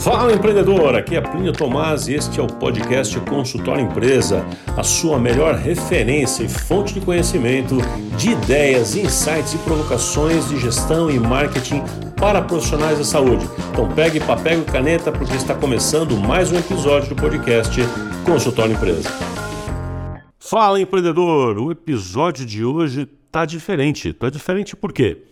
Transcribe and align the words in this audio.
Fala 0.00 0.32
empreendedor, 0.32 0.96
aqui 0.96 1.14
é 1.14 1.20
Plínio 1.20 1.52
Tomás 1.52 2.08
e 2.08 2.14
este 2.14 2.40
é 2.40 2.42
o 2.42 2.46
podcast 2.46 3.20
Consultório 3.20 3.84
Empresa, 3.84 4.46
a 4.74 4.82
sua 4.82 5.18
melhor 5.18 5.56
referência 5.56 6.42
e 6.42 6.48
fonte 6.48 6.94
de 6.94 7.02
conhecimento 7.02 7.76
de 8.16 8.30
ideias, 8.30 8.96
insights 8.96 9.52
e 9.52 9.58
provocações 9.58 10.48
de 10.48 10.58
gestão 10.58 11.10
e 11.10 11.20
marketing 11.20 11.82
para 12.18 12.40
profissionais 12.40 12.96
da 12.96 13.04
saúde. 13.04 13.46
Então 13.70 13.92
pegue 13.92 14.20
papel 14.20 14.62
e 14.62 14.64
caneta 14.64 15.12
porque 15.12 15.36
está 15.36 15.54
começando 15.54 16.16
mais 16.16 16.50
um 16.50 16.56
episódio 16.56 17.10
do 17.10 17.16
podcast 17.16 17.78
Consultório 18.24 18.72
Empresa. 18.72 19.10
Fala 20.38 20.80
empreendedor, 20.80 21.58
o 21.58 21.70
episódio 21.70 22.46
de 22.46 22.64
hoje 22.64 23.06
tá 23.30 23.44
diferente. 23.44 24.14
Tá 24.14 24.30
diferente 24.30 24.74
por 24.74 24.94
quê? 24.94 25.29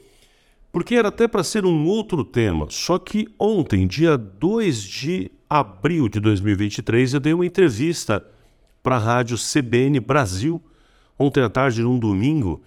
Porque 0.70 0.94
era 0.94 1.08
até 1.08 1.26
para 1.26 1.42
ser 1.42 1.64
um 1.64 1.86
outro 1.86 2.24
tema. 2.24 2.66
Só 2.70 2.98
que 2.98 3.28
ontem, 3.38 3.86
dia 3.86 4.16
2 4.16 4.82
de 4.82 5.30
abril 5.48 6.08
de 6.08 6.20
2023, 6.20 7.14
eu 7.14 7.20
dei 7.20 7.32
uma 7.32 7.46
entrevista 7.46 8.24
para 8.82 8.96
a 8.96 8.98
rádio 8.98 9.36
CBN 9.36 10.00
Brasil, 10.00 10.62
ontem 11.18 11.42
à 11.42 11.48
tarde, 11.48 11.82
num 11.82 11.98
domingo, 11.98 12.62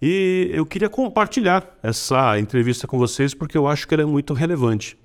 e 0.00 0.50
eu 0.52 0.64
queria 0.64 0.88
compartilhar 0.88 1.76
essa 1.82 2.38
entrevista 2.38 2.86
com 2.86 2.98
vocês 2.98 3.34
porque 3.34 3.58
eu 3.58 3.66
acho 3.66 3.86
que 3.86 3.94
ela 3.94 4.02
é 4.02 4.06
muito 4.06 4.32
relevante. 4.32 4.96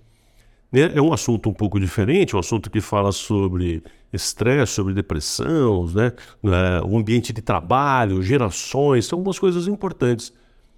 Né? 0.72 0.92
É 0.96 1.02
um 1.02 1.12
assunto 1.12 1.50
um 1.50 1.54
pouco 1.54 1.80
diferente, 1.80 2.36
um 2.36 2.40
assunto 2.40 2.70
que 2.70 2.80
fala 2.82 3.12
sobre 3.12 3.84
estresse, 4.12 4.74
sobre 4.74 4.94
depressão, 4.94 5.88
né? 5.88 6.12
É, 6.44 6.86
o 6.86 6.98
ambiente 6.98 7.34
de 7.34 7.42
trabalho, 7.42 8.22
gerações, 8.22 9.06
são 9.06 9.18
algumas 9.18 9.40
coisas 9.40 9.68
importantes. 9.68 10.32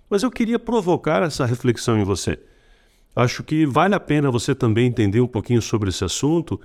Mas 0.09 0.23
eu 0.23 0.32
queria 0.32 0.59
provocar 0.59 1.23
essa 1.23 1.45
reflexão 1.45 1.98
em 1.98 2.04
você. 2.04 2.40
Acho 3.16 3.44
que 3.44 3.66
vale 3.66 3.96
a 3.96 4.00
pena 4.00 4.30
você 4.30 4.54
também 4.54 4.88
entender 4.88 5.22
um 5.22 5.27
pouquinho 5.27 5.62
sobre 5.62 5.90
esse 5.90 6.04
assunto, 6.04 6.59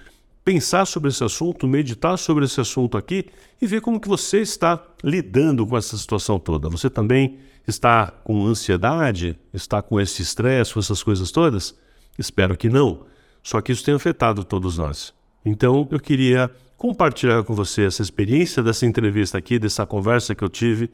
pensar 0.44 0.84
sobre 0.84 1.10
esse 1.10 1.22
assunto, 1.22 1.66
meditar 1.68 2.18
sobre 2.18 2.44
esse 2.44 2.60
assunto 2.60 2.98
aqui 2.98 3.26
e 3.62 3.66
ver 3.66 3.80
como 3.80 4.00
que 4.00 4.08
você 4.08 4.40
está 4.40 4.82
lidando 5.02 5.66
com 5.66 5.76
essa 5.76 5.96
situação 5.96 6.38
toda. 6.38 6.68
Você 6.68 6.90
também 6.90 7.38
está 7.66 8.08
com 8.24 8.46
ansiedade, 8.46 9.38
está 9.54 9.80
com 9.80 10.00
esse 10.00 10.22
estresse, 10.22 10.74
com 10.74 10.80
essas 10.80 11.02
coisas 11.02 11.30
todas? 11.30 11.74
Espero 12.18 12.56
que 12.56 12.68
não. 12.68 13.06
Só 13.42 13.60
que 13.60 13.72
isso 13.72 13.84
tem 13.84 13.94
afetado 13.94 14.44
todos 14.44 14.76
nós. 14.76 15.14
Então, 15.44 15.88
eu 15.90 16.00
queria 16.00 16.50
compartilhar 16.76 17.44
com 17.44 17.54
você 17.54 17.84
essa 17.84 18.02
experiência 18.02 18.62
dessa 18.62 18.86
entrevista 18.86 19.38
aqui, 19.38 19.58
dessa 19.58 19.86
conversa 19.86 20.34
que 20.34 20.42
eu 20.42 20.48
tive 20.48 20.90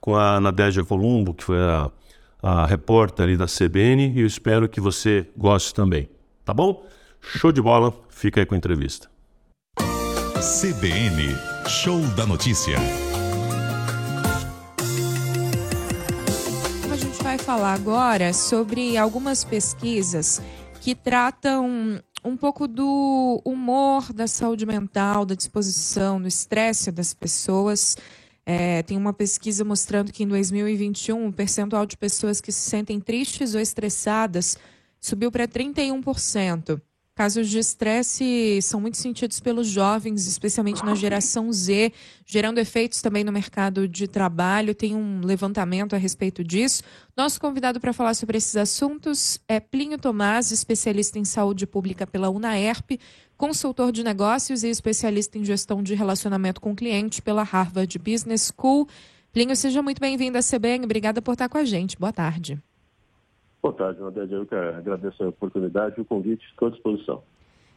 com 0.00 0.16
a 0.16 0.40
Nadégia 0.40 0.84
Columbo, 0.84 1.34
que 1.34 1.44
foi 1.44 1.58
a, 1.58 1.90
a 2.42 2.66
repórter 2.66 3.24
ali 3.24 3.36
da 3.36 3.46
CBN, 3.46 4.12
e 4.14 4.20
eu 4.20 4.26
espero 4.26 4.68
que 4.68 4.80
você 4.80 5.26
goste 5.36 5.74
também. 5.74 6.08
Tá 6.44 6.54
bom? 6.54 6.84
Show 7.20 7.52
de 7.52 7.60
bola, 7.60 7.92
fica 8.08 8.40
aí 8.40 8.46
com 8.46 8.54
a 8.54 8.58
entrevista. 8.58 9.08
CBN, 10.60 11.34
Show 11.68 12.00
da 12.16 12.24
Notícia. 12.24 12.78
A 16.90 16.96
gente 16.96 17.22
vai 17.22 17.38
falar 17.38 17.74
agora 17.74 18.32
sobre 18.32 18.96
algumas 18.96 19.44
pesquisas 19.44 20.40
que 20.80 20.94
tratam 20.94 22.00
um 22.24 22.36
pouco 22.36 22.66
do 22.66 23.42
humor, 23.44 24.12
da 24.12 24.26
saúde 24.26 24.64
mental, 24.64 25.24
da 25.24 25.34
disposição, 25.34 26.20
do 26.20 26.28
estresse 26.28 26.90
das 26.90 27.12
pessoas 27.14 27.96
é, 28.50 28.82
tem 28.82 28.96
uma 28.96 29.12
pesquisa 29.12 29.62
mostrando 29.62 30.10
que 30.10 30.22
em 30.24 30.26
2021 30.26 31.26
o 31.26 31.30
percentual 31.30 31.84
de 31.84 31.98
pessoas 31.98 32.40
que 32.40 32.50
se 32.50 32.70
sentem 32.70 32.98
tristes 32.98 33.54
ou 33.54 33.60
estressadas 33.60 34.56
subiu 34.98 35.30
para 35.30 35.46
31%. 35.46 36.80
Casos 37.14 37.50
de 37.50 37.58
estresse 37.58 38.60
são 38.62 38.80
muito 38.80 38.96
sentidos 38.96 39.38
pelos 39.38 39.66
jovens, 39.66 40.26
especialmente 40.26 40.82
na 40.82 40.94
geração 40.94 41.52
Z, 41.52 41.92
gerando 42.24 42.56
efeitos 42.58 43.02
também 43.02 43.22
no 43.22 43.32
mercado 43.32 43.86
de 43.86 44.08
trabalho. 44.08 44.74
Tem 44.74 44.94
um 44.94 45.20
levantamento 45.22 45.94
a 45.94 45.98
respeito 45.98 46.42
disso. 46.42 46.82
Nosso 47.14 47.38
convidado 47.38 47.78
para 47.78 47.92
falar 47.92 48.14
sobre 48.14 48.38
esses 48.38 48.56
assuntos 48.56 49.38
é 49.46 49.60
Plínio 49.60 49.98
Tomás, 49.98 50.52
especialista 50.52 51.18
em 51.18 51.24
saúde 51.24 51.66
pública 51.66 52.06
pela 52.06 52.30
UNAERP 52.30 52.98
consultor 53.38 53.92
de 53.92 54.02
negócios 54.02 54.64
e 54.64 54.68
especialista 54.68 55.38
em 55.38 55.44
gestão 55.44 55.80
de 55.80 55.94
relacionamento 55.94 56.60
com 56.60 56.74
cliente 56.74 57.22
pela 57.22 57.44
Harvard 57.44 57.96
Business 57.96 58.52
School. 58.52 58.88
Plinho, 59.32 59.54
seja 59.54 59.80
muito 59.80 60.00
bem-vindo 60.00 60.36
à 60.36 60.40
CBN. 60.42 60.84
Obrigada 60.84 61.22
por 61.22 61.32
estar 61.32 61.48
com 61.48 61.56
a 61.56 61.64
gente. 61.64 61.96
Boa 61.96 62.12
tarde. 62.12 62.60
Boa 63.62 63.72
tarde, 63.72 64.00
Nadege. 64.00 64.32
Eu 64.32 64.44
que 64.44 64.54
agradeço 64.56 65.22
a 65.22 65.28
oportunidade 65.28 65.94
e 65.98 66.00
o 66.00 66.04
convite. 66.04 66.44
Estou 66.50 66.66
à 66.66 66.70
disposição. 66.72 67.22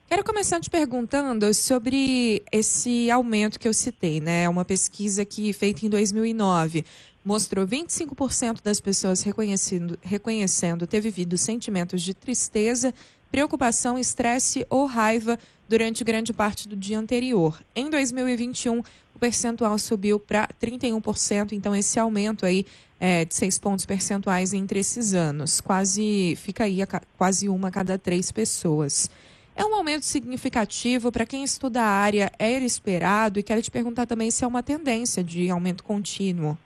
Quero 0.08 0.24
começar 0.24 0.60
te 0.60 0.70
perguntando 0.70 1.54
sobre 1.54 2.44
esse 2.52 3.10
aumento 3.12 3.60
que 3.60 3.68
eu 3.68 3.74
citei, 3.74 4.20
né? 4.20 4.50
Uma 4.50 4.66
pesquisa 4.66 5.24
que 5.24 5.54
feita 5.54 5.86
em 5.86 5.90
2009 5.90 6.84
mostrou 7.24 7.68
25% 7.68 8.64
das 8.64 8.82
pessoas 8.82 9.22
reconhecendo, 9.22 9.98
reconhecendo 10.02 10.88
ter 10.88 11.02
vivido 11.02 11.38
sentimentos 11.38 12.02
de 12.02 12.16
tristeza 12.16 12.94
preocupação, 13.32 13.98
estresse 13.98 14.66
ou 14.70 14.86
raiva 14.86 15.40
durante 15.70 16.04
grande 16.04 16.34
parte 16.34 16.68
do 16.68 16.76
dia 16.76 17.00
anterior. 17.00 17.60
Em 17.74 17.90
2021, 17.90 18.80
o 19.16 19.20
percentual 19.20 19.78
subiu 19.80 20.20
para 20.20 20.50
31%, 20.62 21.54
então 21.54 21.76
esse 21.76 21.98
aumento 21.98 22.46
aí 22.46 22.66
é, 23.00 23.24
de 23.24 23.34
seis 23.34 23.58
pontos 23.58 23.86
percentuais 23.86 24.54
entre 24.54 24.80
esses 24.80 25.14
anos, 25.14 25.62
quase 25.62 26.36
fica 26.36 26.66
aí 26.66 26.82
a, 26.82 26.88
quase 27.18 27.48
uma 27.48 27.70
a 27.70 27.72
cada 27.72 27.98
três 27.98 28.32
pessoas. 28.32 29.10
É 29.56 29.66
um 29.66 29.74
aumento 29.76 30.06
significativo 30.06 31.12
para 31.12 31.26
quem 31.26 31.44
estuda 31.44 31.82
a 31.82 31.88
área, 31.88 32.32
era 32.38 32.64
esperado 32.64 33.40
e 33.40 33.44
quero 33.44 33.62
te 33.62 33.72
perguntar 33.72 34.06
também 34.06 34.30
se 34.30 34.44
é 34.44 34.48
uma 34.48 34.62
tendência 34.62 35.24
de 35.24 35.50
aumento 35.50 35.84
contínuo. 35.84 36.58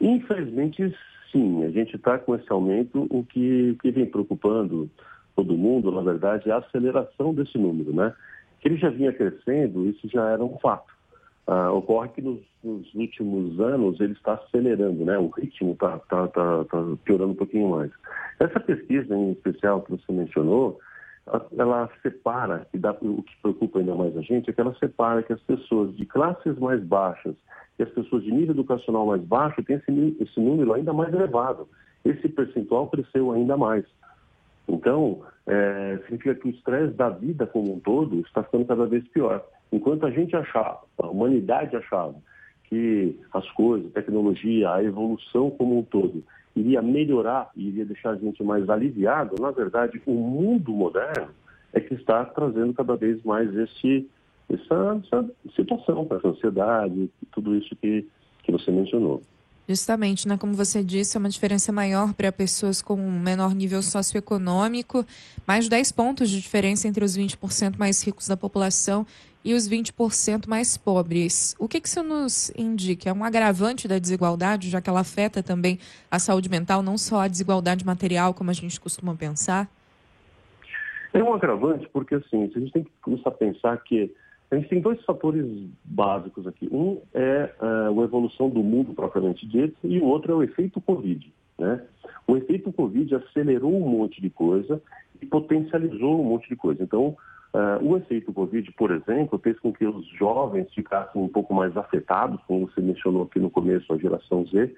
Infelizmente, 0.00 0.94
sim, 1.30 1.64
a 1.64 1.70
gente 1.70 1.96
está 1.96 2.18
com 2.18 2.34
esse 2.34 2.50
aumento. 2.50 3.06
O 3.10 3.24
que, 3.24 3.76
que 3.80 3.90
vem 3.90 4.06
preocupando 4.06 4.90
todo 5.34 5.56
mundo, 5.56 5.90
na 5.90 6.00
verdade, 6.00 6.48
é 6.48 6.52
a 6.52 6.58
aceleração 6.58 7.34
desse 7.34 7.58
número, 7.58 7.92
né? 7.94 8.14
Que 8.60 8.68
ele 8.68 8.76
já 8.76 8.88
vinha 8.88 9.12
crescendo, 9.12 9.86
isso 9.86 10.08
já 10.08 10.30
era 10.30 10.42
um 10.42 10.58
fato. 10.58 10.96
Ah, 11.46 11.70
ocorre 11.70 12.08
que 12.08 12.22
nos, 12.22 12.40
nos, 12.64 12.92
últimos 12.94 13.60
anos 13.60 14.00
ele 14.00 14.14
está 14.14 14.34
acelerando, 14.34 15.04
né? 15.04 15.16
O 15.16 15.28
ritmo 15.28 15.72
está 15.72 15.98
tá, 16.00 16.26
tá, 16.28 16.64
tá 16.64 16.84
piorando 17.04 17.32
um 17.32 17.36
pouquinho 17.36 17.70
mais. 17.70 17.92
Essa 18.40 18.58
pesquisa 18.58 19.14
em 19.14 19.32
especial 19.32 19.82
que 19.82 19.92
você 19.92 20.10
mencionou, 20.10 20.80
ela 21.58 21.90
separa, 22.02 22.66
e 22.72 22.78
dá, 22.78 22.92
o 23.00 23.22
que 23.22 23.36
preocupa 23.42 23.80
ainda 23.80 23.94
mais 23.94 24.16
a 24.16 24.22
gente 24.22 24.48
é 24.48 24.52
que 24.52 24.60
ela 24.60 24.74
separa 24.78 25.22
que 25.22 25.32
as 25.32 25.40
pessoas 25.42 25.94
de 25.96 26.06
classes 26.06 26.56
mais 26.58 26.82
baixas 26.82 27.34
e 27.78 27.82
as 27.82 27.90
pessoas 27.90 28.22
de 28.22 28.30
nível 28.30 28.54
educacional 28.54 29.06
mais 29.06 29.22
baixo 29.22 29.62
têm 29.64 29.76
esse, 29.76 30.16
esse 30.20 30.40
número 30.40 30.72
ainda 30.72 30.92
mais 30.92 31.12
elevado. 31.12 31.68
Esse 32.04 32.28
percentual 32.28 32.88
cresceu 32.88 33.32
ainda 33.32 33.56
mais. 33.56 33.84
Então, 34.68 35.22
é, 35.46 35.98
significa 36.02 36.34
que 36.36 36.48
o 36.48 36.50
estresse 36.50 36.94
da 36.94 37.08
vida 37.08 37.46
como 37.46 37.74
um 37.74 37.80
todo 37.80 38.20
está 38.20 38.42
ficando 38.44 38.64
cada 38.64 38.86
vez 38.86 39.06
pior. 39.08 39.44
Enquanto 39.72 40.06
a 40.06 40.10
gente 40.10 40.34
achava, 40.36 40.80
a 40.98 41.06
humanidade 41.08 41.76
achava, 41.76 42.14
que 42.64 43.18
as 43.32 43.48
coisas, 43.50 43.88
a 43.90 43.94
tecnologia, 43.94 44.72
a 44.72 44.82
evolução 44.82 45.50
como 45.50 45.78
um 45.78 45.82
todo 45.82 46.22
iria 46.56 46.80
melhorar 46.80 47.50
iria 47.54 47.84
deixar 47.84 48.10
a 48.10 48.16
gente 48.16 48.42
mais 48.42 48.68
aliviado, 48.68 49.40
na 49.40 49.50
verdade, 49.50 50.00
o 50.06 50.14
mundo 50.14 50.72
moderno 50.72 51.28
é 51.72 51.80
que 51.80 51.94
está 51.94 52.24
trazendo 52.24 52.72
cada 52.72 52.96
vez 52.96 53.22
mais 53.22 53.54
esse, 53.54 54.08
essa, 54.48 55.00
essa 55.04 55.30
situação, 55.54 56.06
essa 56.10 56.28
ansiedade, 56.28 57.10
tudo 57.30 57.54
isso 57.54 57.76
que, 57.76 58.06
que 58.42 58.50
você 58.50 58.70
mencionou. 58.70 59.20
Justamente, 59.68 60.28
né? 60.28 60.38
Como 60.38 60.54
você 60.54 60.82
disse, 60.82 61.16
é 61.16 61.20
uma 61.20 61.28
diferença 61.28 61.72
maior 61.72 62.14
para 62.14 62.30
pessoas 62.30 62.80
com 62.80 62.94
um 62.94 63.20
menor 63.20 63.52
nível 63.52 63.82
socioeconômico, 63.82 65.04
mais 65.46 65.64
de 65.64 65.70
10 65.70 65.92
pontos 65.92 66.30
de 66.30 66.40
diferença 66.40 66.86
entre 66.86 67.04
os 67.04 67.18
20% 67.18 67.76
mais 67.76 68.00
ricos 68.02 68.28
da 68.28 68.36
população 68.36 69.04
e 69.46 69.54
os 69.54 69.68
20% 69.68 70.48
mais 70.48 70.76
pobres. 70.76 71.54
O 71.56 71.68
que, 71.68 71.80
que 71.80 71.86
isso 71.86 72.02
nos 72.02 72.50
indica? 72.58 73.10
É 73.10 73.12
um 73.12 73.22
agravante 73.22 73.86
da 73.86 73.96
desigualdade, 73.96 74.68
já 74.68 74.80
que 74.80 74.90
ela 74.90 75.00
afeta 75.00 75.40
também 75.40 75.78
a 76.10 76.18
saúde 76.18 76.50
mental, 76.50 76.82
não 76.82 76.98
só 76.98 77.20
a 77.20 77.28
desigualdade 77.28 77.86
material, 77.86 78.34
como 78.34 78.50
a 78.50 78.52
gente 78.52 78.80
costuma 78.80 79.14
pensar? 79.14 79.70
É 81.14 81.22
um 81.22 81.32
agravante 81.32 81.88
porque, 81.92 82.16
assim, 82.16 82.42
a 82.42 82.58
gente 82.58 82.72
tem 82.72 82.82
que 82.82 82.90
começar 83.00 83.28
a 83.28 83.32
pensar 83.32 83.76
que 83.84 84.12
a 84.50 84.56
gente 84.56 84.68
tem 84.68 84.80
dois 84.80 85.00
fatores 85.04 85.46
básicos 85.84 86.44
aqui. 86.48 86.68
Um 86.72 87.00
é 87.14 87.48
uh, 87.60 88.00
a 88.00 88.04
evolução 88.04 88.50
do 88.50 88.64
mundo 88.64 88.94
propriamente 88.94 89.46
dito 89.46 89.76
e 89.84 90.00
o 90.00 90.06
outro 90.06 90.32
é 90.32 90.34
o 90.34 90.42
efeito 90.42 90.80
Covid. 90.80 91.32
Né? 91.56 91.80
O 92.26 92.36
efeito 92.36 92.72
Covid 92.72 93.14
acelerou 93.14 93.72
um 93.72 93.88
monte 93.88 94.20
de 94.20 94.28
coisa 94.28 94.82
e 95.20 95.26
potencializou 95.26 96.20
um 96.20 96.24
monte 96.24 96.48
de 96.48 96.56
coisa. 96.56 96.82
Então, 96.82 97.16
uh, 97.54 97.82
o 97.82 97.96
efeito 97.96 98.32
Covid, 98.32 98.70
por 98.72 98.90
exemplo, 98.90 99.38
fez 99.38 99.58
com 99.60 99.72
que 99.72 99.86
os 99.86 100.06
jovens 100.18 100.72
ficassem 100.74 101.20
um 101.20 101.28
pouco 101.28 101.54
mais 101.54 101.76
afetados, 101.76 102.40
como 102.46 102.68
você 102.68 102.80
mencionou 102.80 103.24
aqui 103.24 103.38
no 103.38 103.50
começo, 103.50 103.92
a 103.92 103.98
geração 103.98 104.44
Z, 104.46 104.74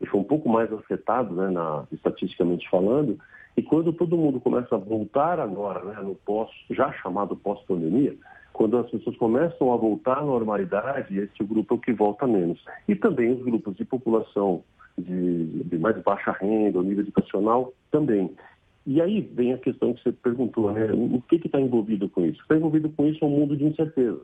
ele 0.00 0.10
foi 0.10 0.20
um 0.20 0.24
pouco 0.24 0.48
mais 0.48 0.72
afetado, 0.72 1.34
né, 1.34 1.50
na, 1.50 1.84
estatisticamente 1.92 2.68
falando, 2.68 3.18
e 3.56 3.62
quando 3.62 3.92
todo 3.92 4.16
mundo 4.16 4.40
começa 4.40 4.74
a 4.74 4.78
voltar 4.78 5.38
agora, 5.38 5.84
né, 5.84 6.00
no 6.02 6.14
pós, 6.14 6.50
já 6.70 6.90
chamado 6.94 7.36
pós-pandemia, 7.36 8.16
quando 8.52 8.76
as 8.76 8.90
pessoas 8.90 9.16
começam 9.16 9.72
a 9.72 9.76
voltar 9.76 10.18
à 10.18 10.24
normalidade, 10.24 11.18
esse 11.18 11.44
grupo 11.44 11.74
é 11.74 11.76
o 11.76 11.80
que 11.80 11.92
volta 11.92 12.26
menos. 12.26 12.62
E 12.86 12.94
também 12.94 13.32
os 13.32 13.42
grupos 13.42 13.76
de 13.76 13.84
população 13.84 14.62
de, 14.98 15.64
de 15.64 15.78
mais 15.78 16.00
baixa 16.02 16.32
renda, 16.32 16.82
nível 16.82 17.04
educacional 17.04 17.72
também. 17.90 18.34
E 18.84 19.00
aí 19.00 19.20
vem 19.20 19.52
a 19.52 19.58
questão 19.58 19.94
que 19.94 20.02
você 20.02 20.12
perguntou, 20.12 20.72
né? 20.72 20.92
O 20.92 21.22
que 21.22 21.36
está 21.36 21.60
envolvido 21.60 22.08
com 22.08 22.24
isso? 22.24 22.40
Está 22.42 22.56
envolvido 22.56 22.90
com 22.90 23.06
isso 23.06 23.24
um 23.24 23.30
mundo 23.30 23.56
de 23.56 23.64
incerteza. 23.64 24.20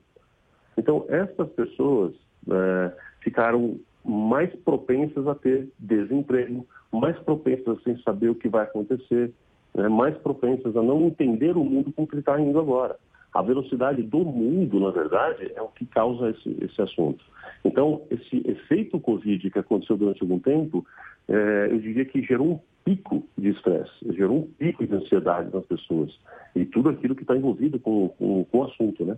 Então, 0.76 1.04
essas 1.08 1.48
pessoas 1.50 2.14
é, 2.50 2.92
ficaram 3.20 3.78
mais 4.04 4.54
propensas 4.60 5.26
a 5.26 5.34
ter 5.34 5.68
desemprego, 5.78 6.66
mais 6.92 7.18
propensas 7.18 7.78
a 7.78 7.82
sem 7.82 7.98
saber 8.02 8.30
o 8.30 8.34
que 8.34 8.48
vai 8.48 8.64
acontecer, 8.64 9.32
né? 9.74 9.88
mais 9.88 10.16
propensas 10.18 10.76
a 10.76 10.82
não 10.82 11.06
entender 11.06 11.56
o 11.56 11.64
mundo 11.64 11.92
como 11.92 12.08
ele 12.12 12.20
está 12.20 12.40
indo 12.40 12.58
agora. 12.58 12.96
A 13.34 13.42
velocidade 13.42 14.02
do 14.02 14.18
mundo, 14.18 14.80
na 14.80 14.90
verdade, 14.90 15.52
é 15.54 15.60
o 15.60 15.68
que 15.68 15.84
causa 15.84 16.30
esse, 16.30 16.56
esse 16.64 16.80
assunto. 16.80 17.22
Então, 17.64 18.02
esse 18.10 18.42
efeito 18.48 18.98
Covid 18.98 19.50
que 19.50 19.58
aconteceu 19.58 19.96
durante 19.96 20.22
algum 20.22 20.38
tempo, 20.38 20.84
é, 21.28 21.68
eu 21.70 21.78
diria 21.78 22.04
que 22.04 22.22
gerou 22.22 22.52
um 22.52 22.60
pico 22.88 23.22
de 23.36 23.50
estresse, 23.50 23.92
gerou 24.14 24.38
um 24.38 24.46
pico 24.46 24.86
de 24.86 24.94
ansiedade 24.94 25.50
nas 25.52 25.66
pessoas. 25.66 26.10
E 26.54 26.64
tudo 26.64 26.88
aquilo 26.88 27.14
que 27.14 27.22
está 27.22 27.36
envolvido 27.36 27.78
com, 27.78 28.08
com, 28.10 28.44
com, 28.44 28.58
o 28.58 28.64
assunto, 28.64 29.04
né? 29.04 29.16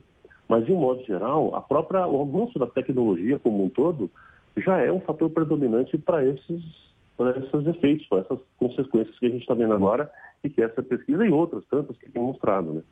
Mas, 0.48 0.66
de 0.66 0.72
um 0.72 0.80
modo 0.80 1.04
geral, 1.04 1.54
a 1.54 1.60
própria, 1.60 2.04
o 2.04 2.20
avanço 2.20 2.58
da 2.58 2.66
tecnologia 2.66 3.38
como 3.38 3.64
um 3.64 3.68
todo 3.68 4.10
já 4.56 4.78
é 4.78 4.90
um 4.90 5.00
fator 5.00 5.30
predominante 5.30 5.96
para 5.96 6.24
esses, 6.26 6.62
esses 7.36 7.66
efeitos, 7.68 8.06
para 8.08 8.18
essas 8.20 8.40
consequências 8.58 9.16
que 9.16 9.26
a 9.26 9.30
gente 9.30 9.42
está 9.42 9.54
vendo 9.54 9.72
agora 9.72 10.10
e 10.42 10.50
que 10.50 10.60
essa 10.60 10.82
pesquisa 10.82 11.24
e 11.24 11.30
outras 11.30 11.64
tantas 11.70 11.96
que 11.96 12.10
tem 12.10 12.20
mostrado, 12.20 12.72
né? 12.72 12.82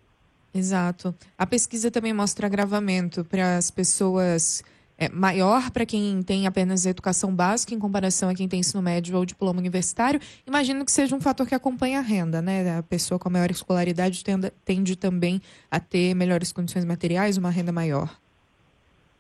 Exato. 0.55 1.13
A 1.37 1.45
pesquisa 1.45 1.91
também 1.91 2.15
mostra 2.15 2.47
agravamento 2.47 3.25
para 3.25 3.57
as 3.57 3.71
pessoas 3.71 4.63
é, 4.99 5.09
maior 5.09 5.71
para 5.71 5.87
quem 5.87 6.21
tem 6.23 6.47
apenas 6.47 6.85
educação 6.85 7.33
básica 7.35 7.73
em 7.73 7.79
comparação 7.79 8.29
a 8.29 8.35
quem 8.35 8.49
tem 8.49 8.61
ensino 8.61 8.83
médio 8.83 9.17
ou 9.17 9.25
diploma 9.25 9.61
universitário. 9.61 10.21
Imagino 10.47 10.85
que 10.85 10.91
seja 10.91 11.15
um 11.15 11.21
fator 11.21 11.47
que 11.47 11.55
acompanha 11.55 12.01
a 12.01 12.03
renda, 12.03 12.43
né? 12.43 12.79
A 12.79 12.83
pessoa 12.83 13.19
com 13.19 13.29
a 13.29 13.33
maior 13.33 13.51
escolaridade 13.51 14.25
tende, 14.25 14.51
tende 14.65 14.97
também 14.97 15.41
a 15.71 15.79
ter 15.79 16.15
melhores 16.15 16.53
condições 16.53 16.85
materiais, 16.85 17.39
uma 17.39 17.51
renda 17.51 17.71
maior. 17.71 18.11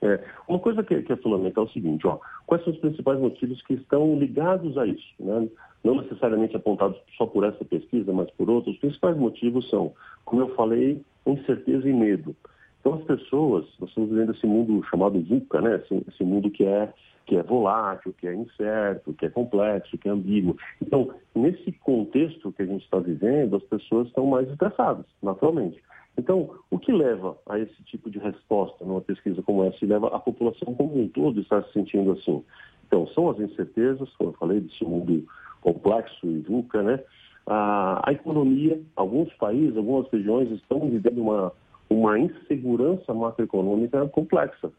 É, 0.03 0.21
uma 0.47 0.59
coisa 0.59 0.83
que, 0.83 1.03
que, 1.03 1.13
é 1.13 1.17
fundamental 1.17 1.65
é 1.65 1.67
o 1.67 1.73
seguinte, 1.73 2.07
ó, 2.07 2.19
quais 2.47 2.63
são 2.65 2.73
os 2.73 2.79
principais 2.79 3.19
motivos 3.19 3.61
que 3.63 3.75
estão 3.75 4.17
ligados 4.19 4.77
a 4.79 4.87
isso? 4.87 5.15
Né? 5.19 5.49
Não 5.83 6.03
necessariamente 6.03 6.57
apontados 6.57 6.97
só 7.17 7.27
por 7.27 7.45
essa 7.45 7.65
pesquisa, 7.65 8.13
mas 8.13 8.31
por 8.33 8.49
outros. 8.51 8.75
Os 8.75 8.81
principais 8.81 9.17
motivos 9.17 9.69
são, 9.71 9.93
como 10.25 10.43
eu 10.43 10.55
falei, 10.55 11.01
incerteza 11.27 11.89
e 11.89 11.93
medo. 11.93 12.35
Então 12.81 12.95
as 12.95 13.03
pessoas, 13.05 13.67
nós 13.81 13.89
estamos 13.89 14.11
vivendo 14.11 14.33
esse 14.33 14.47
mundo 14.47 14.83
chamado 14.89 15.21
VUCA, 15.21 15.61
né? 15.61 15.77
Esse, 15.77 16.05
esse, 16.09 16.25
mundo 16.25 16.51
que 16.51 16.65
é, 16.65 16.93
que 17.27 17.37
é 17.37 17.43
volátil, 17.43 18.15
que 18.19 18.27
é 18.27 18.35
incerto, 18.35 19.13
que 19.15 19.27
é 19.27 19.31
complexo, 19.31 19.99
que 19.99 20.09
é 20.09 20.13
ambíguo. 20.13 20.57
Então, 20.81 21.11
nesse 21.35 21.73
contexto 21.73 22.53
que 22.53 22.63
a 22.63 22.67
gente 22.67 22.85
está 22.85 22.99
vivendo, 22.99 23.57
as 23.57 23.65
pessoas 23.65 24.09
estão 24.09 24.27
mais 24.27 24.49
estressadas, 24.49 25.05
naturalmente. 25.23 25.83
Então, 26.17 26.51
o 26.71 26.79
que 26.79 26.93
leva 26.93 27.39
a 27.49 27.59
esse 27.59 27.81
tipo 27.85 28.11
de 28.11 28.19
resposta 28.19 28.85
numa 28.85 29.01
pesquisa 29.01 29.41
como 29.43 29.65
essa? 29.65 29.85
E 29.85 29.87
leva 29.87 30.09
a 30.09 30.19
população 30.19 30.75
como 30.75 31.01
um 31.01 31.09
todo 31.09 31.39
a 31.39 31.43
estar 31.43 31.63
se 31.65 31.73
sentindo 31.73 32.13
assim. 32.13 32.43
Então, 32.87 33.07
são 33.09 33.31
as 33.31 33.39
incertezas, 33.39 34.09
como 34.17 34.31
eu 34.31 34.35
falei, 34.35 34.61
desse 34.61 34.85
mundo 34.85 35.25
complexo 35.61 36.27
e 36.27 36.41
VUCA, 36.41 36.83
né? 36.83 37.01
A, 37.47 38.09
a 38.09 38.13
economia, 38.13 38.81
alguns 38.97 39.33
países, 39.35 39.77
algumas 39.77 40.11
regiões 40.11 40.51
estão 40.51 40.81
vivendo 40.91 41.23
uma 41.23 41.53
uma 41.91 42.19
insegurança 42.19 43.15
macroeconômica 43.15 44.07
complexa. 44.09 44.71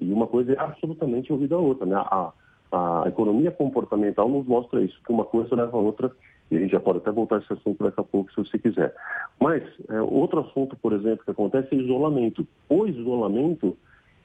E 0.00 0.12
uma 0.12 0.26
coisa 0.26 0.52
é 0.52 0.58
absolutamente 0.58 1.32
ouvida 1.32 1.54
a 1.54 1.58
outra. 1.58 1.86
Né? 1.86 1.96
A, 1.96 2.32
a 2.72 3.04
economia 3.06 3.50
comportamental 3.50 4.28
nos 4.28 4.46
mostra 4.46 4.82
isso, 4.82 5.00
que 5.04 5.12
uma 5.12 5.24
coisa 5.24 5.54
leva 5.54 5.76
a 5.76 5.80
outra, 5.80 6.10
e 6.50 6.56
a 6.56 6.60
gente 6.60 6.70
já 6.70 6.80
pode 6.80 6.98
até 6.98 7.10
voltar 7.10 7.36
a 7.36 7.38
esse 7.38 7.52
assunto 7.52 7.82
daqui 7.82 8.00
a 8.00 8.04
pouco, 8.04 8.30
se 8.30 8.36
você 8.36 8.58
quiser. 8.58 8.94
Mas, 9.40 9.62
é, 9.88 10.00
outro 10.00 10.40
assunto, 10.40 10.76
por 10.76 10.92
exemplo, 10.92 11.24
que 11.24 11.30
acontece 11.30 11.74
é 11.74 11.78
isolamento. 11.78 12.46
O 12.68 12.86
isolamento, 12.86 13.76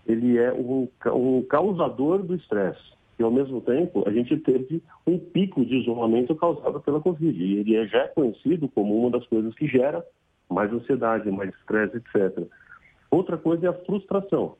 ele 0.07 0.37
é 0.37 0.53
um, 0.53 0.87
um 1.07 1.41
causador 1.43 2.23
do 2.23 2.35
estresse. 2.35 2.93
E, 3.19 3.23
ao 3.23 3.31
mesmo 3.31 3.61
tempo, 3.61 4.03
a 4.07 4.11
gente 4.11 4.37
teve 4.37 4.81
um 5.05 5.19
pico 5.19 5.65
de 5.65 5.77
isolamento 5.77 6.33
causado 6.35 6.79
pela 6.81 6.99
Covid. 6.99 7.43
E 7.43 7.59
ele 7.59 7.75
é 7.75 7.85
já 7.87 8.07
conhecido 8.09 8.67
como 8.69 8.97
uma 8.97 9.11
das 9.11 9.25
coisas 9.27 9.53
que 9.53 9.67
gera 9.67 10.03
mais 10.53 10.71
ansiedade, 10.71 11.29
mais 11.31 11.53
estresse, 11.55 11.97
etc. 11.97 12.47
Outra 13.11 13.37
coisa 13.37 13.67
é 13.67 13.69
a 13.69 13.73
frustração. 13.73 14.55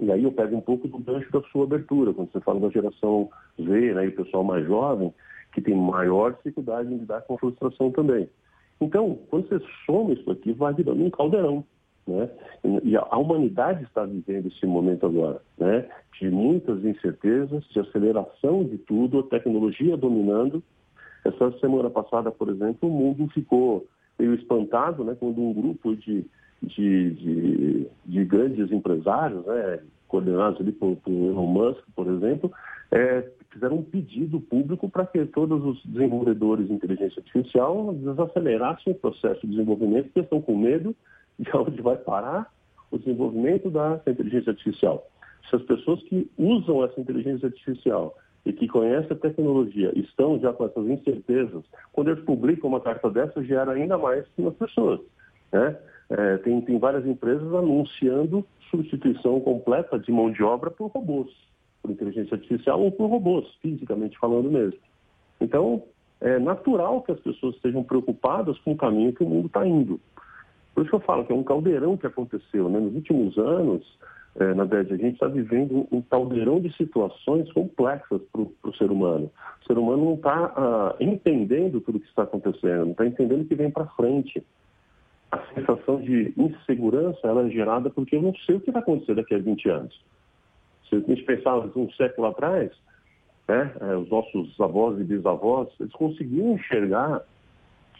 E 0.00 0.12
aí 0.12 0.24
eu 0.24 0.32
pego 0.32 0.56
um 0.56 0.60
pouco 0.60 0.86
do 0.86 0.98
gancho 0.98 1.30
da 1.32 1.40
sua 1.50 1.64
abertura, 1.64 2.12
quando 2.12 2.30
você 2.30 2.40
fala 2.40 2.60
da 2.60 2.68
geração 2.68 3.30
Z, 3.58 3.94
né, 3.94 4.04
e 4.04 4.08
o 4.08 4.16
pessoal 4.16 4.44
mais 4.44 4.66
jovem, 4.66 5.12
que 5.52 5.60
tem 5.60 5.74
maior 5.74 6.34
dificuldade 6.34 6.92
em 6.92 6.98
lidar 6.98 7.22
com 7.22 7.34
a 7.34 7.38
frustração 7.38 7.90
também. 7.90 8.28
Então, 8.80 9.18
quando 9.30 9.48
você 9.48 9.64
soma 9.86 10.12
isso 10.12 10.30
aqui, 10.30 10.52
vai 10.52 10.74
virando 10.74 11.02
um 11.02 11.10
caldeirão. 11.10 11.64
Né? 12.06 12.30
E 12.84 12.96
a 12.96 13.16
humanidade 13.16 13.82
está 13.84 14.04
vivendo 14.04 14.46
esse 14.46 14.64
momento 14.66 15.06
agora, 15.06 15.40
né? 15.58 15.88
de 16.20 16.30
muitas 16.30 16.84
incertezas, 16.84 17.64
de 17.64 17.80
aceleração 17.80 18.64
de 18.64 18.78
tudo, 18.78 19.20
a 19.20 19.22
tecnologia 19.24 19.96
dominando. 19.96 20.62
Essa 21.24 21.50
semana 21.58 21.90
passada, 21.90 22.30
por 22.30 22.48
exemplo, 22.48 22.88
o 22.88 22.92
mundo 22.92 23.28
ficou 23.32 23.86
meio 24.18 24.34
espantado 24.34 25.04
né, 25.04 25.16
quando 25.18 25.40
um 25.40 25.52
grupo 25.52 25.94
de, 25.96 26.24
de, 26.62 27.10
de, 27.10 27.86
de 28.04 28.24
grandes 28.24 28.70
empresários, 28.72 29.44
né, 29.46 29.80
coordenados 30.08 30.60
ali 30.60 30.72
por, 30.72 30.96
por 30.96 31.12
Elon 31.12 31.46
Musk, 31.46 31.82
por 31.94 32.06
exemplo, 32.08 32.52
é, 32.90 33.28
fizeram 33.50 33.78
um 33.78 33.82
pedido 33.82 34.40
público 34.40 34.88
para 34.88 35.06
que 35.06 35.24
todos 35.26 35.64
os 35.64 35.84
desenvolvedores 35.84 36.68
de 36.68 36.74
inteligência 36.74 37.20
artificial 37.20 37.92
desacelerassem 37.94 38.92
o 38.92 38.96
processo 38.96 39.40
de 39.42 39.48
desenvolvimento, 39.48 40.04
porque 40.06 40.20
estão 40.20 40.40
com 40.40 40.56
medo 40.56 40.94
de 41.38 41.50
onde 41.56 41.80
vai 41.82 41.96
parar 41.96 42.50
o 42.90 42.98
desenvolvimento 42.98 43.70
da 43.70 44.00
inteligência 44.06 44.50
artificial. 44.50 45.06
Se 45.50 45.56
as 45.56 45.62
pessoas 45.62 46.02
que 46.04 46.30
usam 46.36 46.84
essa 46.84 47.00
inteligência 47.00 47.46
artificial 47.46 48.14
e 48.46 48.52
que 48.52 48.68
conhecem 48.68 49.10
a 49.10 49.20
tecnologia 49.20 49.92
estão 49.98 50.38
já 50.38 50.52
com 50.52 50.64
essas 50.64 50.86
incertezas, 50.86 51.64
quando 51.92 52.12
eles 52.12 52.24
publicam 52.24 52.70
uma 52.70 52.80
carta 52.80 53.10
dessa, 53.10 53.42
gera 53.42 53.72
ainda 53.72 53.98
mais 53.98 54.24
nas 54.38 54.54
pessoas. 54.54 55.00
Né? 55.52 55.76
É, 56.08 56.36
tem, 56.38 56.60
tem 56.60 56.78
várias 56.78 57.04
empresas 57.04 57.52
anunciando 57.52 58.46
substituição 58.70 59.40
completa 59.40 59.98
de 59.98 60.12
mão 60.12 60.30
de 60.30 60.44
obra 60.44 60.70
por 60.70 60.86
robôs, 60.92 61.28
por 61.82 61.90
inteligência 61.90 62.36
artificial 62.36 62.80
ou 62.80 62.92
por 62.92 63.08
robôs, 63.08 63.52
fisicamente 63.60 64.16
falando 64.16 64.48
mesmo. 64.48 64.78
Então, 65.40 65.82
é 66.20 66.38
natural 66.38 67.02
que 67.02 67.10
as 67.10 67.20
pessoas 67.20 67.56
estejam 67.56 67.82
preocupadas 67.82 68.56
com 68.60 68.72
o 68.72 68.76
caminho 68.76 69.12
que 69.12 69.24
o 69.24 69.28
mundo 69.28 69.46
está 69.46 69.66
indo. 69.66 70.00
Por 70.72 70.82
isso 70.82 70.90
que 70.90 70.96
eu 70.96 71.00
falo 71.00 71.24
que 71.24 71.32
é 71.32 71.34
um 71.34 71.42
caldeirão 71.42 71.96
que 71.96 72.06
aconteceu. 72.06 72.68
Né? 72.68 72.78
Nos 72.78 72.94
últimos 72.94 73.36
anos, 73.38 73.98
é, 74.38 74.52
na 74.52 74.64
verdade, 74.64 74.94
a 74.94 74.96
gente 75.06 75.14
está 75.14 75.28
vivendo 75.28 75.88
um 75.90 76.02
caldeirão 76.02 76.60
de 76.60 76.70
situações 76.76 77.50
complexas 77.52 78.20
para 78.30 78.42
o 78.42 78.74
ser 78.76 78.90
humano. 78.90 79.30
O 79.62 79.66
ser 79.66 79.78
humano 79.78 80.04
não 80.04 80.14
está 80.14 80.52
ah, 80.54 80.96
entendendo 81.00 81.80
tudo 81.80 81.96
o 81.96 82.00
que 82.00 82.08
está 82.08 82.24
acontecendo, 82.24 82.84
não 82.84 82.90
está 82.90 83.06
entendendo 83.06 83.42
o 83.42 83.44
que 83.46 83.54
vem 83.54 83.70
para 83.70 83.86
frente. 83.86 84.44
A 85.32 85.38
sensação 85.54 86.00
de 86.02 86.34
insegurança 86.36 87.26
ela 87.26 87.46
é 87.46 87.50
gerada 87.50 87.88
porque 87.88 88.16
eu 88.16 88.22
não 88.22 88.34
sei 88.44 88.56
o 88.56 88.60
que 88.60 88.70
vai 88.70 88.82
acontecer 88.82 89.14
daqui 89.14 89.34
a 89.34 89.38
20 89.38 89.70
anos. 89.70 90.04
Se 90.88 90.96
a 90.96 91.00
gente 91.00 91.22
pensar 91.22 91.56
um 91.56 91.90
século 91.92 92.28
atrás, 92.28 92.70
né, 93.48 93.72
é, 93.80 93.96
os 93.96 94.08
nossos 94.10 94.60
avós 94.60 95.00
e 95.00 95.04
bisavós, 95.04 95.68
eles 95.80 95.92
conseguiam 95.92 96.52
enxergar, 96.52 97.22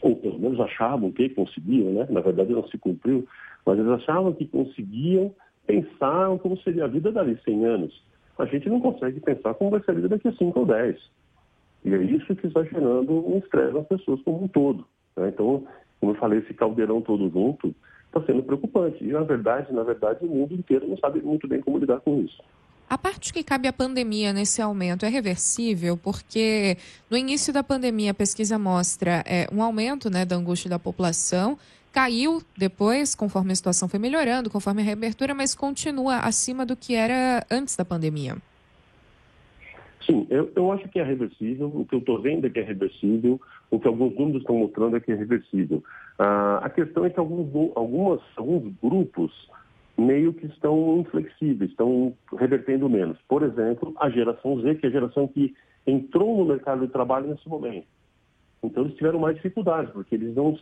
ou 0.02 0.14
pelo 0.16 0.38
menos 0.38 0.60
achavam 0.60 1.10
que 1.10 1.30
conseguiam, 1.30 1.92
né? 1.92 2.06
na 2.10 2.20
verdade 2.20 2.52
não 2.52 2.68
se 2.68 2.76
cumpriu, 2.76 3.26
mas 3.64 3.78
eles 3.78 3.90
achavam 3.90 4.34
que 4.34 4.46
conseguiam 4.46 5.34
pensar 5.66 6.38
como 6.38 6.56
seria 6.58 6.84
a 6.84 6.88
vida 6.88 7.10
dali 7.10 7.38
100 7.44 7.64
anos. 7.64 8.02
A 8.38 8.44
gente 8.44 8.68
não 8.68 8.80
consegue 8.80 9.20
pensar 9.20 9.54
como 9.54 9.70
vai 9.70 9.80
ser 9.82 9.92
a 9.92 9.94
vida 9.94 10.08
daqui 10.08 10.28
a 10.28 10.32
5 10.32 10.58
ou 10.58 10.66
10. 10.66 10.96
E 11.84 11.94
é 11.94 12.02
isso 12.02 12.34
que 12.34 12.46
está 12.46 12.62
gerando 12.64 13.12
um 13.12 13.38
estresse 13.38 13.72
nas 13.72 13.86
pessoas 13.86 14.20
como 14.22 14.44
um 14.44 14.48
todo. 14.48 14.86
Né? 15.16 15.28
Então, 15.28 15.66
como 16.00 16.12
eu 16.12 16.16
falei, 16.16 16.40
esse 16.40 16.52
caldeirão 16.52 17.00
todo 17.00 17.30
junto 17.30 17.74
está 18.06 18.20
sendo 18.22 18.42
preocupante. 18.42 19.02
E, 19.02 19.08
na 19.08 19.22
verdade, 19.22 19.72
na 19.72 19.82
verdade, 19.82 20.24
o 20.24 20.28
mundo 20.28 20.54
inteiro 20.54 20.86
não 20.86 20.96
sabe 20.98 21.20
muito 21.22 21.48
bem 21.48 21.60
como 21.60 21.78
lidar 21.78 22.00
com 22.00 22.20
isso. 22.20 22.42
A 22.88 22.96
parte 22.96 23.32
que 23.32 23.42
cabe 23.42 23.66
à 23.66 23.72
pandemia 23.72 24.32
nesse 24.32 24.62
aumento 24.62 25.04
é 25.04 25.08
reversível, 25.08 25.96
porque 25.96 26.76
no 27.10 27.16
início 27.16 27.52
da 27.52 27.62
pandemia 27.62 28.12
a 28.12 28.14
pesquisa 28.14 28.58
mostra 28.58 29.24
é, 29.26 29.48
um 29.52 29.60
aumento 29.60 30.08
né, 30.08 30.24
da 30.24 30.36
angústia 30.36 30.70
da 30.70 30.78
população, 30.78 31.58
caiu 31.96 32.42
depois, 32.54 33.14
conforme 33.14 33.52
a 33.52 33.56
situação 33.56 33.88
foi 33.88 33.98
melhorando, 33.98 34.50
conforme 34.50 34.82
a 34.82 34.84
reabertura, 34.84 35.32
mas 35.32 35.54
continua 35.54 36.18
acima 36.18 36.66
do 36.66 36.76
que 36.76 36.94
era 36.94 37.42
antes 37.50 37.74
da 37.74 37.86
pandemia. 37.86 38.36
Sim, 40.04 40.26
eu, 40.28 40.52
eu 40.54 40.70
acho 40.72 40.86
que 40.90 40.98
é 40.98 41.02
reversível. 41.02 41.72
O 41.74 41.86
que 41.86 41.94
eu 41.94 42.00
estou 42.00 42.20
vendo 42.20 42.46
é 42.46 42.50
que 42.50 42.58
é 42.58 42.62
reversível. 42.62 43.40
O 43.70 43.80
que 43.80 43.88
alguns 43.88 44.14
números 44.14 44.42
estão 44.42 44.58
mostrando 44.58 44.94
é 44.94 45.00
que 45.00 45.10
é 45.10 45.14
reversível. 45.14 45.82
Ah, 46.18 46.60
a 46.64 46.68
questão 46.68 47.06
é 47.06 47.08
que 47.08 47.18
alguns, 47.18 47.72
algumas, 47.74 48.20
alguns 48.36 48.74
grupos 48.82 49.32
meio 49.96 50.34
que 50.34 50.44
estão 50.44 50.98
inflexíveis, 50.98 51.70
estão 51.70 52.12
revertendo 52.38 52.90
menos. 52.90 53.16
Por 53.26 53.42
exemplo, 53.42 53.94
a 53.98 54.10
geração 54.10 54.60
Z, 54.60 54.74
que 54.74 54.84
é 54.84 54.90
a 54.90 54.92
geração 54.92 55.26
que 55.26 55.54
entrou 55.86 56.36
no 56.36 56.44
mercado 56.44 56.86
de 56.86 56.92
trabalho 56.92 57.28
nesse 57.28 57.48
momento. 57.48 57.86
Então, 58.62 58.84
eles 58.84 58.96
tiveram 58.96 59.18
mais 59.18 59.36
dificuldades, 59.36 59.92
porque 59.92 60.14
eles 60.14 60.34
não, 60.34 60.58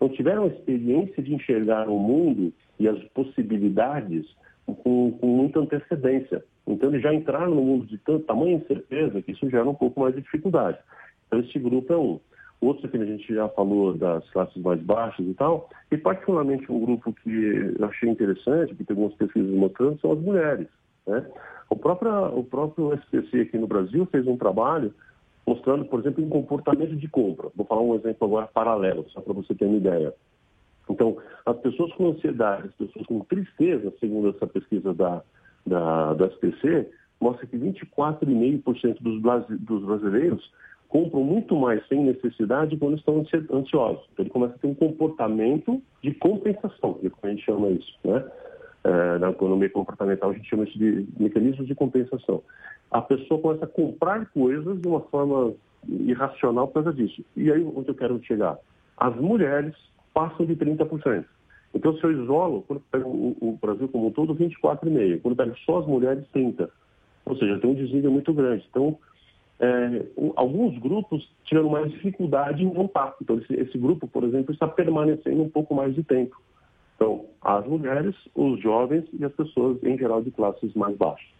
não 0.00 0.08
tiveram 0.10 0.44
a 0.44 0.48
experiência 0.48 1.22
de 1.22 1.34
enxergar 1.34 1.88
o 1.88 1.98
mundo 1.98 2.52
e 2.78 2.88
as 2.88 3.02
possibilidades 3.14 4.26
com, 4.66 5.12
com 5.12 5.26
muita 5.26 5.60
antecedência. 5.60 6.44
Então, 6.66 6.90
eles 6.90 7.02
já 7.02 7.12
entraram 7.12 7.54
no 7.54 7.62
mundo 7.62 7.86
de 7.86 7.98
tanto 7.98 8.24
tamanho 8.26 8.58
incerteza 8.58 9.22
que 9.22 9.32
isso 9.32 9.48
gera 9.48 9.68
um 9.68 9.74
pouco 9.74 10.00
mais 10.00 10.14
de 10.14 10.20
dificuldade. 10.20 10.78
Então, 11.26 11.40
esse 11.40 11.58
grupo 11.58 11.92
é 11.92 11.96
um. 11.96 12.20
Outro 12.60 12.88
que 12.88 12.96
a 12.96 13.04
gente 13.04 13.32
já 13.32 13.48
falou 13.50 13.94
das 13.94 14.28
classes 14.30 14.60
mais 14.60 14.80
baixas 14.82 15.24
e 15.24 15.34
tal, 15.34 15.70
e 15.92 15.96
particularmente 15.96 16.70
um 16.72 16.80
grupo 16.80 17.12
que 17.12 17.74
eu 17.78 17.86
achei 17.86 18.08
interessante, 18.10 18.74
que 18.74 18.82
tem 18.82 18.96
algumas 18.96 19.16
pesquisas 19.16 19.50
mostrando, 19.52 20.00
são 20.00 20.12
as 20.12 20.18
mulheres. 20.18 20.66
Né? 21.06 21.24
O, 21.70 21.76
próprio, 21.76 22.36
o 22.36 22.42
próprio 22.42 22.94
SPC 22.94 23.42
aqui 23.42 23.56
no 23.58 23.68
Brasil 23.68 24.06
fez 24.06 24.26
um 24.26 24.36
trabalho 24.36 24.92
mostrando, 25.48 25.84
por 25.86 26.00
exemplo, 26.00 26.22
em 26.22 26.28
comportamento 26.28 26.94
de 26.94 27.08
compra. 27.08 27.48
Vou 27.56 27.66
falar 27.66 27.80
um 27.80 27.94
exemplo 27.94 28.26
agora 28.26 28.46
paralelo, 28.46 29.06
só 29.08 29.20
para 29.20 29.32
você 29.32 29.54
ter 29.54 29.64
uma 29.64 29.78
ideia. 29.78 30.14
Então, 30.90 31.16
as 31.44 31.56
pessoas 31.58 31.92
com 31.94 32.08
ansiedade, 32.08 32.68
as 32.68 32.74
pessoas 32.74 33.06
com 33.06 33.20
tristeza, 33.20 33.92
segundo 33.98 34.28
essa 34.28 34.46
pesquisa 34.46 34.92
da, 34.92 35.22
da, 35.66 36.14
do 36.14 36.24
SPC, 36.26 36.90
mostra 37.20 37.46
que 37.46 37.56
24,5% 37.56 38.98
dos, 39.00 39.84
brasileiros 39.84 40.52
compram 40.88 41.22
muito 41.22 41.56
mais 41.56 41.86
sem 41.88 42.02
necessidade 42.04 42.76
quando 42.76 42.96
estão 42.96 43.24
ansiosos. 43.52 44.04
Então, 44.12 44.24
ele 44.24 44.30
começa 44.30 44.54
a 44.54 44.58
ter 44.58 44.66
um 44.66 44.74
comportamento 44.74 45.82
de 46.02 46.12
compensação, 46.14 46.94
que 46.94 47.10
a 47.22 47.28
gente 47.28 47.44
chama 47.44 47.68
isso. 47.68 47.98
Né? 48.04 48.24
Na 49.20 49.30
economia 49.30 49.68
comportamental, 49.68 50.30
a 50.30 50.32
gente 50.32 50.48
chama 50.48 50.64
isso 50.64 50.78
de 50.78 51.06
mecanismos 51.18 51.66
de 51.66 51.74
compensação. 51.74 52.42
A 52.90 53.02
pessoa 53.02 53.40
começa 53.40 53.64
a 53.64 53.68
comprar 53.68 54.26
coisas 54.26 54.80
de 54.80 54.88
uma 54.88 55.00
forma 55.00 55.52
irracional 55.86 56.68
por 56.68 56.84
causa 56.84 56.92
disso. 56.92 57.22
E 57.36 57.52
aí, 57.52 57.62
onde 57.62 57.88
eu 57.88 57.94
quero 57.94 58.22
chegar? 58.24 58.56
As 58.96 59.14
mulheres 59.16 59.74
passam 60.14 60.46
de 60.46 60.56
30%. 60.56 61.24
Então, 61.74 61.96
se 61.96 62.04
eu 62.04 62.22
isolo, 62.22 62.62
quando 62.66 62.78
eu 62.78 62.84
pego 62.90 63.08
o, 63.40 63.58
Brasil 63.60 63.88
como 63.88 64.06
um 64.06 64.10
todo, 64.10 64.34
24,5%. 64.34 65.20
Quando 65.20 65.32
eu 65.32 65.36
pego 65.36 65.58
só 65.66 65.80
as 65.80 65.86
mulheres, 65.86 66.24
30%. 66.34 66.68
Ou 67.26 67.36
seja, 67.36 67.58
tem 67.58 67.70
um 67.70 67.74
desnível 67.74 68.10
muito 68.10 68.32
grande. 68.32 68.64
Então, 68.70 68.98
é, 69.60 70.02
alguns 70.34 70.78
grupos 70.78 71.28
tiveram 71.44 71.68
mais 71.68 71.90
dificuldade 71.90 72.64
em 72.64 72.72
voltar. 72.72 73.14
Então, 73.20 73.38
esse, 73.38 73.52
esse, 73.54 73.76
grupo, 73.76 74.08
por 74.08 74.24
exemplo, 74.24 74.52
está 74.52 74.66
permanecendo 74.66 75.42
um 75.42 75.48
pouco 75.48 75.74
mais 75.74 75.94
de 75.94 76.02
tempo. 76.02 76.40
Então, 76.98 77.26
as 77.40 77.64
mulheres, 77.64 78.16
os 78.34 78.60
jovens 78.60 79.04
e 79.12 79.24
as 79.24 79.32
pessoas, 79.32 79.80
em 79.84 79.96
geral, 79.96 80.20
de 80.20 80.32
classes 80.32 80.74
mais 80.74 80.96
baixas. 80.96 81.38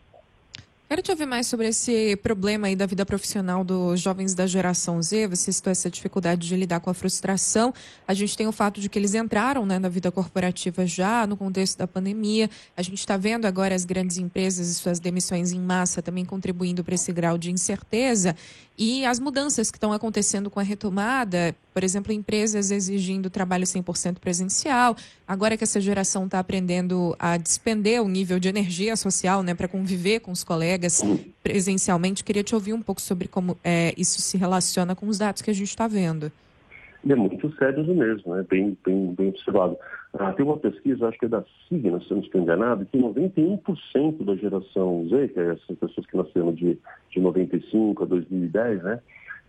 Quero 0.89 1.03
te 1.03 1.11
ouvir 1.11 1.27
mais 1.27 1.47
sobre 1.47 1.69
esse 1.69 2.17
problema 2.17 2.69
aí 2.69 2.75
da 2.75 2.87
vida 2.87 3.05
profissional 3.05 3.63
dos 3.63 4.01
jovens 4.01 4.35
da 4.35 4.47
geração 4.47 5.03
Z. 5.03 5.27
Você 5.27 5.53
citou 5.53 5.71
essa 5.71 5.91
dificuldade 5.91 6.49
de 6.49 6.57
lidar 6.57 6.81
com 6.81 6.89
a 6.89 6.95
frustração. 6.95 7.75
A 8.07 8.15
gente 8.15 8.35
tem 8.35 8.47
o 8.47 8.53
fato 8.53 8.81
de 8.81 8.89
que 8.89 8.99
eles 8.99 9.15
entraram 9.15 9.67
né, 9.67 9.79
na 9.79 9.91
vida 9.91 10.11
corporativa 10.11 10.87
já 10.87 11.27
no 11.27 11.37
contexto 11.37 11.77
da 11.77 11.87
pandemia. 11.87 12.49
A 12.75 12.81
gente 12.81 13.01
está 13.01 13.19
vendo 13.19 13.45
agora 13.45 13.75
as 13.75 13.85
grandes 13.85 14.17
empresas 14.17 14.71
e 14.71 14.75
suas 14.77 14.99
demissões 14.99 15.53
em 15.53 15.61
massa 15.61 16.01
também 16.01 16.25
contribuindo 16.25 16.83
para 16.83 16.95
esse 16.95 17.13
grau 17.13 17.37
de 17.37 17.51
incerteza. 17.51 18.35
E 18.79 19.05
as 19.05 19.19
mudanças 19.19 19.73
que 19.73 19.77
estão 19.77 19.93
acontecendo 19.93 20.49
com 20.49 20.61
a 20.61 20.63
retomada, 20.63 21.53
por 21.75 21.83
exemplo, 21.83 22.13
empresas 22.13 22.71
exigindo 22.71 23.29
trabalho 23.29 23.65
100% 23.65 24.21
presencial. 24.21 24.95
Agora 25.27 25.57
que 25.57 25.65
essa 25.65 25.81
geração 25.81 26.27
está 26.27 26.39
aprendendo 26.39 27.17
a 27.19 27.37
despender 27.37 28.01
o 28.01 28.07
nível 28.07 28.39
de 28.39 28.49
energia 28.49 28.95
social 28.95 29.43
né, 29.43 29.53
para 29.53 29.67
conviver 29.67 30.21
com 30.21 30.31
os 30.31 30.45
colegas 30.45 31.03
presencialmente, 31.43 32.23
queria 32.23 32.45
te 32.45 32.55
ouvir 32.55 32.73
um 32.73 32.81
pouco 32.81 33.01
sobre 33.01 33.27
como 33.27 33.59
é, 33.65 33.93
isso 33.97 34.21
se 34.21 34.39
relaciona 34.39 34.95
com 34.95 35.09
os 35.09 35.19
dados 35.19 35.43
que 35.43 35.51
a 35.51 35.55
gente 35.55 35.71
está 35.71 35.89
vendo. 35.89 36.31
É 37.09 37.15
muito 37.17 37.53
sério 37.57 37.83
mesmo, 37.95 38.37
né? 38.37 38.45
bem, 38.49 38.77
bem, 38.85 39.13
bem 39.15 39.29
observado. 39.31 39.77
Ah, 40.15 40.33
tem 40.33 40.45
uma 40.45 40.57
pesquisa, 40.57 41.07
acho 41.07 41.19
que 41.19 41.27
é 41.27 41.29
da 41.29 41.45
Signa, 41.69 42.01
se 42.01 42.11
não 42.11 42.21
estou 42.21 42.41
enganado, 42.41 42.87
que 42.87 42.97
91% 42.97 44.25
da 44.25 44.35
geração 44.37 45.07
Z, 45.09 45.29
que 45.29 45.39
é 45.39 45.53
essas 45.53 45.79
pessoas 45.79 46.07
que 46.07 46.17
nasceram 46.17 46.53
de, 46.55 46.79
de 47.11 47.21
95 47.21 48.03
a 48.03 48.07
2010, 48.07 48.83
né, 48.83 49.01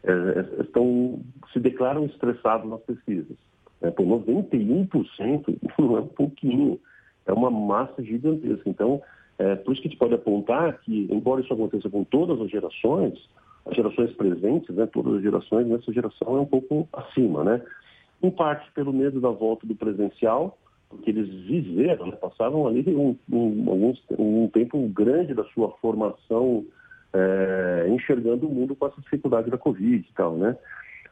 é, 0.03 0.11
é, 0.11 0.61
estão, 0.61 1.21
se 1.53 1.59
declaram 1.59 2.05
estressados 2.05 2.69
nas 2.69 2.81
pesquisas. 2.81 3.37
É, 3.81 3.89
por 3.89 4.05
91% 4.05 5.57
não 5.79 5.97
é 5.97 6.01
um 6.01 6.07
pouquinho, 6.07 6.79
é 7.25 7.31
uma 7.31 7.49
massa 7.49 8.03
gigantesca. 8.03 8.69
Então, 8.69 9.01
é, 9.37 9.55
por 9.55 9.71
isso 9.71 9.81
que 9.81 9.87
a 9.87 9.91
gente 9.91 9.99
pode 9.99 10.13
apontar 10.13 10.79
que, 10.81 11.07
embora 11.09 11.39
isso 11.39 11.53
aconteça 11.53 11.89
com 11.89 12.03
todas 12.03 12.41
as 12.41 12.51
gerações, 12.51 13.17
as 13.65 13.75
gerações 13.75 14.11
presentes, 14.13 14.75
né, 14.75 14.85
todas 14.87 15.15
as 15.15 15.21
gerações, 15.21 15.67
nessa 15.67 15.93
geração 15.93 16.37
é 16.37 16.41
um 16.41 16.45
pouco 16.45 16.87
acima, 16.91 17.43
né? 17.45 17.61
Em 18.21 18.31
parte 18.31 18.69
pelo 18.71 18.93
medo 18.93 19.21
da 19.21 19.29
volta 19.29 19.65
do 19.65 19.75
presencial, 19.75 20.57
porque 20.89 21.11
eles 21.11 21.29
viveram, 21.45 22.07
né, 22.07 22.15
passaram 22.15 22.67
ali 22.67 22.83
um, 22.93 23.15
um, 23.31 23.69
alguns, 23.69 24.03
um 24.17 24.47
tempo 24.47 24.79
grande 24.89 25.33
da 25.33 25.43
sua 25.45 25.71
formação 25.81 26.65
é, 27.13 27.87
enxergando 27.89 28.47
o 28.47 28.53
mundo 28.53 28.75
com 28.75 28.87
essa 28.87 28.99
dificuldade 29.01 29.49
da 29.49 29.57
Covid 29.57 30.07
e 30.07 30.13
tal, 30.13 30.35
né? 30.35 30.57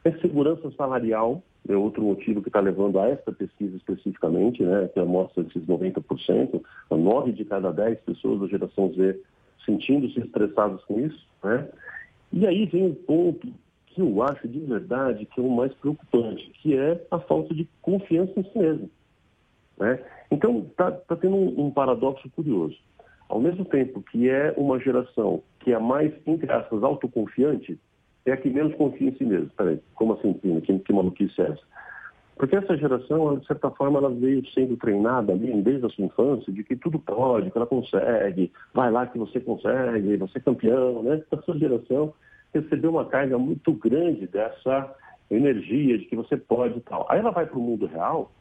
A 0.04 0.12
segurança 0.20 0.72
salarial 0.72 1.42
é 1.68 1.76
outro 1.76 2.02
motivo 2.02 2.42
que 2.42 2.50
está 2.50 2.60
levando 2.60 3.00
a 3.00 3.08
esta 3.08 3.32
pesquisa 3.32 3.76
especificamente, 3.76 4.64
né, 4.64 4.90
que 4.94 5.02
mostra 5.02 5.44
esses 5.44 5.66
90%, 5.66 6.62
9 6.90 7.32
de 7.34 7.46
cada 7.46 7.72
10 7.72 8.00
pessoas 8.02 8.40
da 8.42 8.48
geração 8.48 8.94
Z 8.94 9.20
sentindo-se 9.66 10.20
estressadas 10.20 10.82
com 10.86 11.00
isso, 11.00 11.28
né? 11.44 11.68
E 12.32 12.48
aí 12.48 12.66
vem 12.66 12.86
um 12.86 12.94
ponto 12.94 13.48
que 13.98 14.02
eu 14.02 14.22
acho 14.22 14.48
de 14.48 14.60
verdade 14.60 15.26
que 15.26 15.42
é 15.42 15.44
o 15.44 15.50
mais 15.50 15.74
preocupante, 15.74 16.52
que 16.62 16.78
é 16.78 17.04
a 17.10 17.20
falta 17.20 17.54
de 17.56 17.68
confiança 17.82 18.40
em 18.40 18.44
si 18.44 18.58
mesmo. 18.58 18.90
Né? 19.80 20.00
Então, 20.30 20.60
está 20.70 20.92
tá 20.92 21.16
tendo 21.16 21.36
um, 21.36 21.66
um, 21.66 21.72
paradoxo 21.72 22.30
curioso. 22.30 22.78
Ao 23.28 23.40
mesmo 23.40 23.66
tempo 23.66 24.04
que 24.04 24.30
é 24.30 24.54
uma 24.56 24.80
geração 24.80 25.42
que 25.60 25.74
é 25.74 25.80
mais, 25.80 26.14
entre 26.28 26.52
aspas, 26.52 26.84
autoconfiante, 26.84 27.80
é 28.24 28.32
a 28.34 28.38
que 28.38 28.50
menos 28.50 28.76
confia 28.76 29.10
em 29.10 29.16
si 29.16 29.26
mesmo. 29.26 29.50
Peraí, 29.58 29.80
como 29.96 30.14
assim, 30.14 30.32
Pina? 30.34 30.62
Que, 30.62 30.78
que 30.78 30.94
maluquice 30.94 31.42
é 31.42 31.46
essa? 31.46 31.64
Porque 32.36 32.56
essa 32.56 32.78
geração, 32.78 33.40
de 33.40 33.48
certa 33.48 33.72
forma, 33.72 33.98
ela 33.98 34.12
veio 34.12 34.46
sendo 34.52 34.78
treinada 34.78 35.34
ali, 35.34 35.60
desde 35.64 35.88
a 35.88 35.90
sua 35.90 36.06
infância, 36.06 36.54
de 36.54 36.64
que 36.64 36.76
tudo 36.76 37.00
pode, 37.00 37.50
que 37.50 37.58
ela 37.58 37.66
consegue, 37.66 38.52
vai 38.76 38.92
lá 38.92 39.08
que 39.08 39.18
você 39.18 39.40
consegue, 39.40 40.18
você 40.18 40.38
é 40.38 40.42
campeão, 40.42 41.02
né? 41.02 41.24
Essa 41.32 41.58
geração 41.58 42.14
recebeu 42.54 42.92
uma 42.92 43.06
carga 43.06 43.38
muito 43.38 43.72
grande 43.74 44.28
dessa 44.28 44.96
energia 45.30 45.98
de 45.98 46.06
que 46.06 46.16
você 46.16 46.38
pode 46.38 46.78
e 46.78 46.82
tal. 46.82 47.06
Aí 47.10 47.20
ela 47.20 47.32
vai 47.32 47.46
para 47.46 47.58
o 47.58 47.62
mundo 47.62 47.86
real 47.86 48.32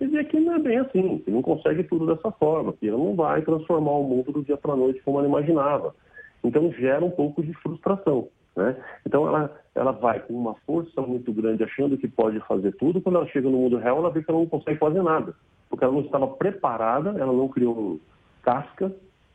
e 0.00 0.06
vê 0.06 0.24
que 0.24 0.40
não 0.40 0.54
é 0.54 0.58
bem 0.58 0.78
assim, 0.78 1.18
que 1.18 1.30
não 1.30 1.42
consegue 1.42 1.84
tudo 1.84 2.06
dessa 2.06 2.30
forma, 2.32 2.72
que 2.72 2.88
ela 2.88 2.96
não 2.96 3.14
vai 3.14 3.42
transformar 3.42 3.92
o 3.92 4.04
mundo 4.04 4.32
do 4.32 4.42
dia 4.42 4.56
para 4.56 4.72
a 4.72 4.76
noite 4.76 5.00
como 5.02 5.18
ela 5.18 5.28
imaginava. 5.28 5.94
Então 6.42 6.72
gera 6.72 7.04
um 7.04 7.10
pouco 7.10 7.42
de 7.42 7.52
frustração. 7.54 8.28
Né? 8.56 8.76
Então 9.06 9.26
ela, 9.26 9.54
ela 9.74 9.92
vai 9.92 10.20
com 10.20 10.32
uma 10.32 10.54
força 10.66 11.00
muito 11.02 11.32
grande 11.32 11.62
achando 11.62 11.98
que 11.98 12.08
pode 12.08 12.40
fazer 12.40 12.72
tudo, 12.76 13.00
quando 13.00 13.16
ela 13.16 13.26
chega 13.26 13.48
no 13.48 13.58
mundo 13.58 13.76
real 13.76 13.98
ela 13.98 14.10
vê 14.10 14.22
que 14.22 14.30
ela 14.30 14.40
não 14.40 14.46
consegue 14.46 14.78
fazer 14.78 15.02
nada, 15.02 15.34
porque 15.68 15.84
ela 15.84 15.92
não 15.92 16.00
estava 16.00 16.26
preparada, 16.26 17.10
ela 17.10 17.32
não 17.32 17.48
criou 17.48 18.00
casca, 18.42 18.90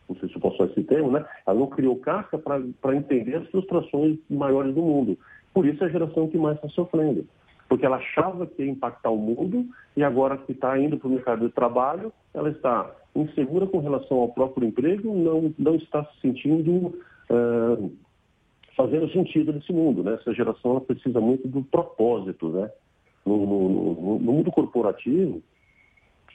não 0.07 0.15
sei 0.17 0.29
se 0.29 0.39
posso 0.39 0.55
usar 0.61 0.71
esse 0.71 0.83
termo, 0.83 1.11
né? 1.11 1.25
ela 1.45 1.59
não 1.59 1.67
criou 1.67 1.95
casca 1.97 2.37
para 2.37 2.95
entender 2.95 3.35
as 3.35 3.47
frustrações 3.49 4.17
maiores 4.29 4.73
do 4.73 4.81
mundo. 4.81 5.17
Por 5.53 5.65
isso 5.65 5.83
é 5.83 5.87
a 5.87 5.91
geração 5.91 6.27
que 6.27 6.37
mais 6.37 6.55
está 6.57 6.69
sofrendo, 6.69 7.25
porque 7.67 7.85
ela 7.85 7.97
achava 7.97 8.45
que 8.45 8.63
ia 8.63 8.71
impactar 8.71 9.09
o 9.09 9.17
mundo 9.17 9.65
e 9.95 10.03
agora 10.03 10.37
que 10.37 10.51
está 10.51 10.77
indo 10.77 10.97
para 10.97 11.07
o 11.07 11.11
mercado 11.11 11.47
de 11.47 11.53
trabalho, 11.53 12.11
ela 12.33 12.49
está 12.49 12.91
insegura 13.15 13.65
com 13.65 13.79
relação 13.79 14.17
ao 14.17 14.29
próprio 14.29 14.67
emprego, 14.67 15.13
não, 15.13 15.53
não 15.57 15.75
está 15.75 16.03
se 16.05 16.21
sentindo... 16.21 16.99
Uh, 17.29 17.91
fazendo 18.75 19.09
sentido 19.11 19.53
nesse 19.53 19.71
mundo. 19.71 20.03
Né? 20.03 20.15
Essa 20.15 20.33
geração 20.33 20.71
ela 20.71 20.81
precisa 20.81 21.19
muito 21.19 21.47
do 21.47 21.63
propósito. 21.63 22.49
Né? 22.49 22.69
No, 23.25 23.45
no, 23.45 24.19
no 24.19 24.33
mundo 24.33 24.51
corporativo, 24.51 25.41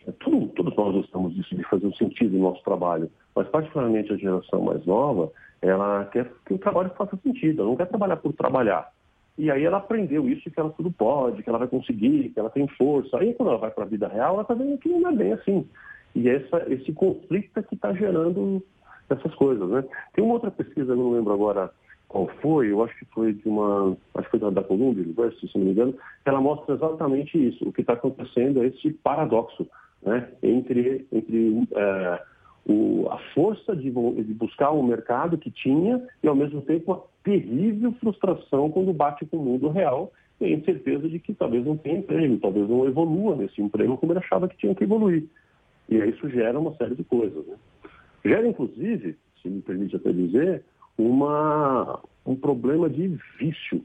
é, 0.06 0.12
tudo, 0.12 0.48
todos 0.48 0.74
nós 0.74 0.94
gostamos 0.94 1.34
disso, 1.34 1.54
de 1.54 1.62
fazer 1.64 1.86
um 1.86 1.94
sentido 1.94 2.36
no 2.36 2.44
nosso 2.44 2.62
trabalho, 2.64 3.10
mas 3.34 3.48
particularmente 3.48 4.12
a 4.12 4.16
geração 4.16 4.62
mais 4.62 4.84
nova, 4.86 5.30
ela 5.62 6.04
quer 6.06 6.30
que 6.46 6.54
o 6.54 6.58
trabalho 6.58 6.90
faça 6.96 7.16
sentido, 7.22 7.62
ela 7.62 7.70
não 7.70 7.76
quer 7.76 7.86
trabalhar 7.86 8.16
por 8.16 8.32
trabalhar. 8.32 8.90
E 9.38 9.50
aí 9.50 9.64
ela 9.64 9.78
aprendeu 9.78 10.28
isso, 10.28 10.50
que 10.50 10.60
ela 10.60 10.70
tudo 10.70 10.90
pode, 10.90 11.42
que 11.42 11.48
ela 11.48 11.58
vai 11.58 11.68
conseguir, 11.68 12.30
que 12.30 12.38
ela 12.38 12.50
tem 12.50 12.66
força. 12.68 13.16
Aí 13.18 13.32
quando 13.34 13.50
ela 13.50 13.58
vai 13.58 13.70
para 13.70 13.84
a 13.84 13.88
vida 13.88 14.08
real, 14.08 14.34
ela 14.34 14.42
está 14.42 14.54
vendo 14.54 14.78
que 14.78 14.88
não 14.88 15.10
é 15.10 15.14
bem 15.14 15.32
assim. 15.32 15.66
E 16.14 16.28
essa, 16.28 16.64
esse 16.68 16.92
conflito 16.92 17.58
é 17.58 17.62
que 17.62 17.74
está 17.74 17.92
gerando 17.92 18.62
essas 19.08 19.34
coisas. 19.36 19.68
Né? 19.68 19.84
Tem 20.12 20.24
uma 20.24 20.34
outra 20.34 20.50
pesquisa, 20.50 20.94
não 20.94 21.12
lembro 21.12 21.32
agora 21.32 21.70
qual 22.08 22.28
foi, 22.42 22.72
eu 22.72 22.82
acho 22.82 22.98
que 22.98 23.04
foi 23.06 23.32
de 23.32 23.48
uma, 23.48 23.96
acho 24.14 24.28
que 24.28 24.38
foi 24.38 24.50
da, 24.50 24.62
Columbia 24.64 25.04
University, 25.04 25.46
se 25.46 25.56
não 25.56 25.64
me 25.64 25.70
engano, 25.70 25.94
ela 26.24 26.40
mostra 26.40 26.74
exatamente 26.74 27.38
isso. 27.38 27.68
O 27.68 27.72
que 27.72 27.82
está 27.82 27.92
acontecendo 27.92 28.62
é 28.62 28.66
esse 28.66 28.90
paradoxo 28.94 29.66
né, 30.02 30.28
entre, 30.42 31.06
entre 31.12 31.68
é, 31.72 32.22
o, 32.66 33.08
a 33.10 33.18
força 33.34 33.74
de, 33.74 33.90
de, 33.90 34.34
buscar 34.34 34.72
um 34.72 34.82
mercado 34.82 35.38
que 35.38 35.50
tinha 35.50 36.02
e, 36.22 36.28
ao 36.28 36.34
mesmo 36.34 36.60
tempo, 36.62 36.92
uma 36.92 37.02
terrível 37.24 37.92
frustração 37.92 38.70
quando 38.70 38.92
bate 38.92 39.24
com 39.26 39.38
o 39.38 39.44
mundo 39.44 39.68
real 39.68 40.12
e 40.40 40.46
a 40.46 40.50
incerteza 40.50 41.08
de 41.08 41.18
que 41.18 41.34
talvez 41.34 41.64
não 41.64 41.76
tenha 41.76 41.98
emprego, 41.98 42.38
talvez 42.38 42.68
não 42.68 42.86
evolua 42.86 43.36
nesse 43.36 43.60
emprego 43.60 43.96
como 43.96 44.12
ele 44.12 44.20
achava 44.20 44.48
que 44.48 44.56
tinha 44.56 44.74
que 44.74 44.84
evoluir. 44.84 45.24
E 45.88 46.00
aí 46.00 46.10
isso 46.10 46.28
gera 46.30 46.58
uma 46.58 46.74
série 46.76 46.94
de 46.94 47.04
coisas. 47.04 47.46
Né? 47.46 47.56
Gera, 48.24 48.46
inclusive, 48.46 49.16
se 49.42 49.48
me 49.48 49.60
permite 49.60 49.96
até 49.96 50.12
dizer, 50.12 50.62
uma, 50.96 52.00
um 52.24 52.36
problema 52.36 52.88
de 52.88 53.18
vício. 53.38 53.82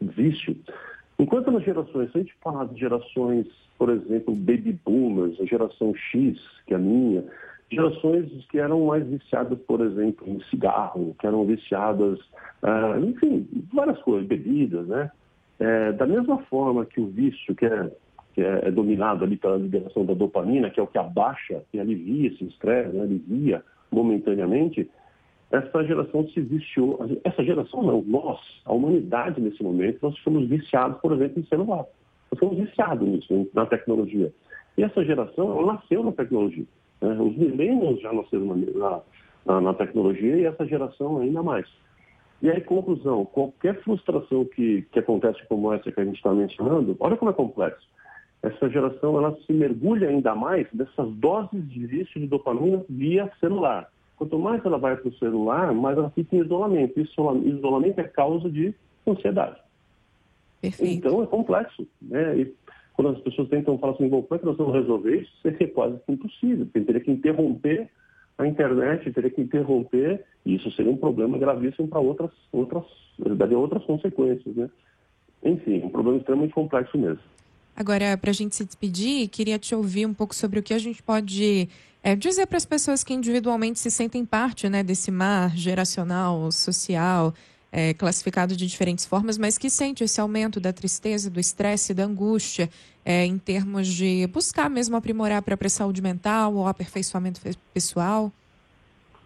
Vício. 0.00 0.56
Enquanto 1.18 1.50
nas 1.50 1.62
gerações, 1.62 2.10
se 2.10 2.18
a 2.18 2.20
gente 2.20 2.34
falar 2.42 2.64
de 2.66 2.80
gerações, 2.80 3.46
por 3.78 3.90
exemplo, 3.90 4.34
baby 4.34 4.78
boomers, 4.84 5.40
a 5.40 5.44
geração 5.44 5.94
X, 5.94 6.40
que 6.66 6.74
é 6.74 6.76
a 6.76 6.80
minha, 6.80 7.24
gerações 7.72 8.30
que 8.50 8.58
eram 8.58 8.86
mais 8.86 9.06
viciadas, 9.06 9.58
por 9.66 9.80
exemplo, 9.80 10.28
em 10.28 10.40
cigarro, 10.50 11.16
que 11.18 11.26
eram 11.26 11.44
viciadas, 11.44 12.18
ah, 12.62 12.98
enfim, 13.00 13.48
várias 13.72 14.00
coisas, 14.02 14.26
bebidas, 14.28 14.86
né? 14.86 15.10
É, 15.58 15.92
da 15.92 16.06
mesma 16.06 16.38
forma 16.44 16.84
que 16.84 17.00
o 17.00 17.06
vício, 17.06 17.54
que 17.54 17.66
é, 17.66 17.90
que 18.34 18.42
é, 18.42 18.68
é 18.68 18.70
dominado 18.70 19.24
ali 19.24 19.36
pela 19.36 19.56
liberação 19.56 20.04
da 20.04 20.14
dopamina, 20.14 20.70
que 20.70 20.80
é 20.80 20.82
o 20.82 20.86
que 20.86 20.98
abaixa, 20.98 21.62
que 21.70 21.78
alivia 21.78 22.28
esse 22.28 22.44
estresse, 22.44 22.94
né? 22.94 23.02
alivia 23.02 23.62
momentaneamente, 23.90 24.90
essa 25.50 25.84
geração 25.84 26.26
se 26.28 26.40
viciou. 26.40 26.98
Essa 27.24 27.44
geração 27.44 27.82
não, 27.82 28.02
nós, 28.02 28.40
a 28.64 28.72
humanidade 28.72 29.40
nesse 29.40 29.62
momento, 29.62 29.98
nós 30.02 30.18
fomos 30.20 30.48
viciados, 30.48 30.98
por 31.00 31.12
exemplo, 31.12 31.40
em 31.40 31.46
celular. 31.46 31.84
Nós 32.30 32.40
fomos 32.40 32.56
viciados 32.56 33.06
nisso, 33.06 33.48
na 33.54 33.66
tecnologia. 33.66 34.32
E 34.78 34.82
essa 34.82 35.04
geração, 35.04 35.64
nasceu 35.66 36.02
na 36.02 36.12
tecnologia. 36.12 36.64
Né? 37.02 37.20
Os 37.20 37.36
milênios 37.36 38.00
já 38.00 38.12
nasceram 38.12 38.56
na, 38.56 39.00
na, 39.44 39.60
na, 39.60 39.74
tecnologia 39.74 40.36
e 40.36 40.44
essa 40.44 40.64
geração 40.66 41.18
ainda 41.18 41.42
mais. 41.42 41.66
E 42.40 42.50
aí, 42.50 42.60
conclusão, 42.60 43.24
qualquer 43.24 43.80
frustração 43.82 44.44
que, 44.44 44.82
que 44.90 44.98
acontece 44.98 45.40
como 45.48 45.72
essa 45.72 45.90
que 45.90 46.00
a 46.00 46.04
gente 46.04 46.16
está 46.16 46.32
mencionando, 46.32 46.96
olha 46.98 47.16
como 47.16 47.30
é 47.30 47.34
complexo. 47.34 47.86
Essa 48.42 48.68
geração, 48.68 49.16
ela 49.18 49.36
se 49.46 49.52
mergulha 49.52 50.08
ainda 50.08 50.34
mais 50.34 50.66
nessas 50.72 51.08
doses 51.14 51.68
de 51.68 51.86
vício 51.86 52.20
de 52.20 52.26
dopamina 52.26 52.84
via 52.88 53.30
celular. 53.38 53.88
Quanto 54.16 54.38
mais 54.38 54.64
ela 54.64 54.78
vai 54.78 54.96
para 54.96 55.08
o 55.08 55.18
celular, 55.18 55.72
mais 55.72 55.96
ela 55.96 56.10
fica 56.10 56.34
em 56.34 56.40
isolamento. 56.40 57.00
Isolamento 57.00 58.00
é 58.00 58.04
causa 58.04 58.50
de 58.50 58.74
ansiedade. 59.06 59.60
Perfeito. 60.60 61.06
Então 61.06 61.22
é 61.22 61.26
complexo. 61.26 61.86
Né? 62.00 62.38
E 62.38 62.54
quando 63.02 63.16
as 63.16 63.22
pessoas 63.22 63.48
tentam 63.48 63.76
falar 63.78 63.94
assim, 63.94 64.08
como 64.08 64.26
é 64.30 64.38
que 64.38 64.44
nós 64.44 64.56
vamos 64.56 64.74
resolver 64.74 65.22
isso? 65.22 65.32
É 65.44 65.66
quase 65.66 65.98
impossível. 66.08 66.66
Porque 66.66 66.80
teria 66.80 67.00
que 67.00 67.10
interromper 67.10 67.88
a 68.38 68.46
internet, 68.46 69.12
teria 69.12 69.30
que 69.30 69.40
interromper, 69.40 70.24
e 70.46 70.54
isso 70.54 70.70
seria 70.72 70.90
um 70.90 70.96
problema 70.96 71.36
gravíssimo 71.36 71.88
para 71.88 72.00
outras, 72.00 72.30
outras, 72.52 72.84
daria 73.18 73.58
outras 73.58 73.84
consequências. 73.84 74.54
Né? 74.54 74.70
Enfim, 75.42 75.82
um 75.84 75.88
problema 75.88 76.18
extremamente 76.18 76.54
complexo 76.54 76.96
mesmo. 76.96 77.20
Agora, 77.74 78.16
para 78.16 78.30
a 78.30 78.34
gente 78.34 78.54
se 78.54 78.64
despedir, 78.64 79.28
queria 79.28 79.58
te 79.58 79.74
ouvir 79.74 80.06
um 80.06 80.14
pouco 80.14 80.34
sobre 80.34 80.60
o 80.60 80.62
que 80.62 80.74
a 80.74 80.78
gente 80.78 81.02
pode 81.02 81.68
é, 82.02 82.14
dizer 82.14 82.46
para 82.46 82.58
as 82.58 82.66
pessoas 82.66 83.02
que 83.02 83.14
individualmente 83.14 83.78
se 83.78 83.90
sentem 83.90 84.24
parte 84.24 84.68
né, 84.68 84.82
desse 84.82 85.10
mar 85.10 85.56
geracional, 85.56 86.52
social, 86.52 87.34
é, 87.72 87.94
classificado 87.94 88.54
de 88.54 88.66
diferentes 88.66 89.06
formas, 89.06 89.38
mas 89.38 89.56
que 89.56 89.70
sente 89.70 90.04
esse 90.04 90.20
aumento 90.20 90.60
da 90.60 90.72
tristeza, 90.72 91.30
do 91.30 91.40
estresse, 91.40 91.94
da 91.94 92.04
angústia, 92.04 92.68
é, 93.04 93.24
em 93.24 93.38
termos 93.38 93.88
de 93.88 94.26
buscar 94.26 94.68
mesmo 94.68 94.96
aprimorar 94.96 95.38
a 95.38 95.42
própria 95.42 95.70
saúde 95.70 96.02
mental 96.02 96.54
ou 96.54 96.66
aperfeiçoamento 96.66 97.40
pessoal? 97.72 98.30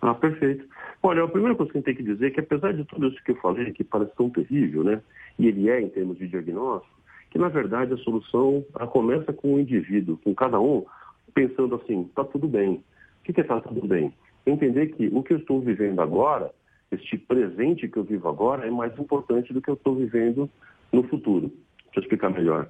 Ah, 0.01 0.15
perfeito. 0.15 0.65
Olha, 1.03 1.25
a 1.25 1.29
primeira 1.29 1.55
coisa 1.55 1.73
que 1.73 1.79
a 1.79 1.81
gente 1.81 1.87
tem 1.87 1.97
que 1.97 2.03
dizer 2.03 2.29
é 2.29 2.31
que 2.31 2.41
apesar 2.41 2.73
de 2.73 2.85
tudo 2.85 3.09
isso 3.09 3.23
que 3.25 3.33
eu 3.33 3.37
falei, 3.37 3.73
que 3.73 3.85
parece 3.85 4.13
tão 4.17 4.31
terrível, 4.31 4.85
né? 4.85 5.03
E 5.39 5.49
ele 5.49 5.69
é 5.69 5.81
em 5.81 5.89
termos 5.89 6.17
de 6.19 6.29
diagnóstico, 6.29 6.95
que 7.31 7.39
na 7.39 7.49
verdade 7.49 7.93
a 7.93 7.99
solução 7.99 8.65
começa 8.91 9.33
com 9.33 9.55
o 9.55 9.61
indivíduo, 9.61 10.19
com 10.23 10.35
cada 10.35 10.61
um 10.61 10.85
pensando 11.35 11.75
assim, 11.75 12.03
está 12.03 12.25
tudo 12.25 12.49
bem. 12.49 12.83
O 13.21 13.33
que 13.33 13.39
é 13.39 13.43
está 13.43 13.61
tudo 13.61 13.87
bem? 13.87 14.13
Entender 14.47 14.87
que 14.89 15.09
o 15.13 15.23
que 15.23 15.35
eu 15.35 15.39
estou 15.39 15.61
vivendo 15.61 16.01
agora, 16.01 16.51
este 16.91 17.19
presente 17.19 17.89
que 17.89 17.97
eu 17.97 18.05
vivo 18.05 18.29
agora, 18.29 18.67
é 18.67 18.71
mais 18.71 18.97
importante 18.99 19.53
do 19.53 19.61
que 19.61 19.69
eu 19.71 19.75
estou 19.75 19.97
vivendo 19.97 20.49
no 20.93 21.03
futuro. 21.05 21.53
Deixa 21.87 21.99
eu 21.99 22.03
explicar 22.03 22.31
melhor. 22.31 22.69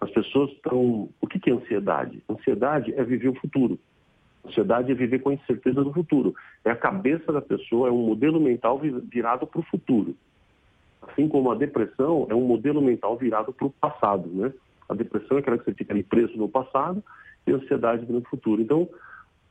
As 0.00 0.10
pessoas 0.10 0.50
estão. 0.52 1.08
O 1.20 1.26
que 1.26 1.50
é 1.50 1.52
ansiedade? 1.52 2.22
Ansiedade 2.28 2.94
é 2.94 3.04
viver 3.04 3.28
o 3.28 3.34
futuro. 3.34 3.78
Ansiedade 4.46 4.90
é 4.90 4.94
viver 4.94 5.18
com 5.18 5.28
a 5.28 5.34
incerteza 5.34 5.84
do 5.84 5.92
futuro. 5.92 6.34
É 6.64 6.70
a 6.70 6.76
cabeça 6.76 7.30
da 7.30 7.42
pessoa, 7.42 7.88
é 7.88 7.92
um 7.92 8.06
modelo 8.06 8.40
mental 8.40 8.78
virado 8.78 9.46
para 9.46 9.60
o 9.60 9.64
futuro. 9.64 10.16
Assim 11.02 11.28
como 11.28 11.50
a 11.50 11.54
depressão 11.54 12.26
é 12.30 12.34
um 12.34 12.46
modelo 12.46 12.80
mental 12.80 13.16
virado 13.16 13.52
para 13.52 13.66
o 13.66 13.70
passado, 13.70 14.28
né? 14.28 14.52
A 14.88 14.94
depressão 14.94 15.36
é 15.36 15.40
aquela 15.40 15.58
que 15.58 15.64
você 15.64 15.74
fica 15.74 15.92
ali 15.92 16.02
preso 16.02 16.36
no 16.36 16.48
passado 16.48 17.02
e 17.46 17.52
ansiedade 17.52 18.10
no 18.10 18.22
futuro. 18.22 18.60
Então, 18.60 18.88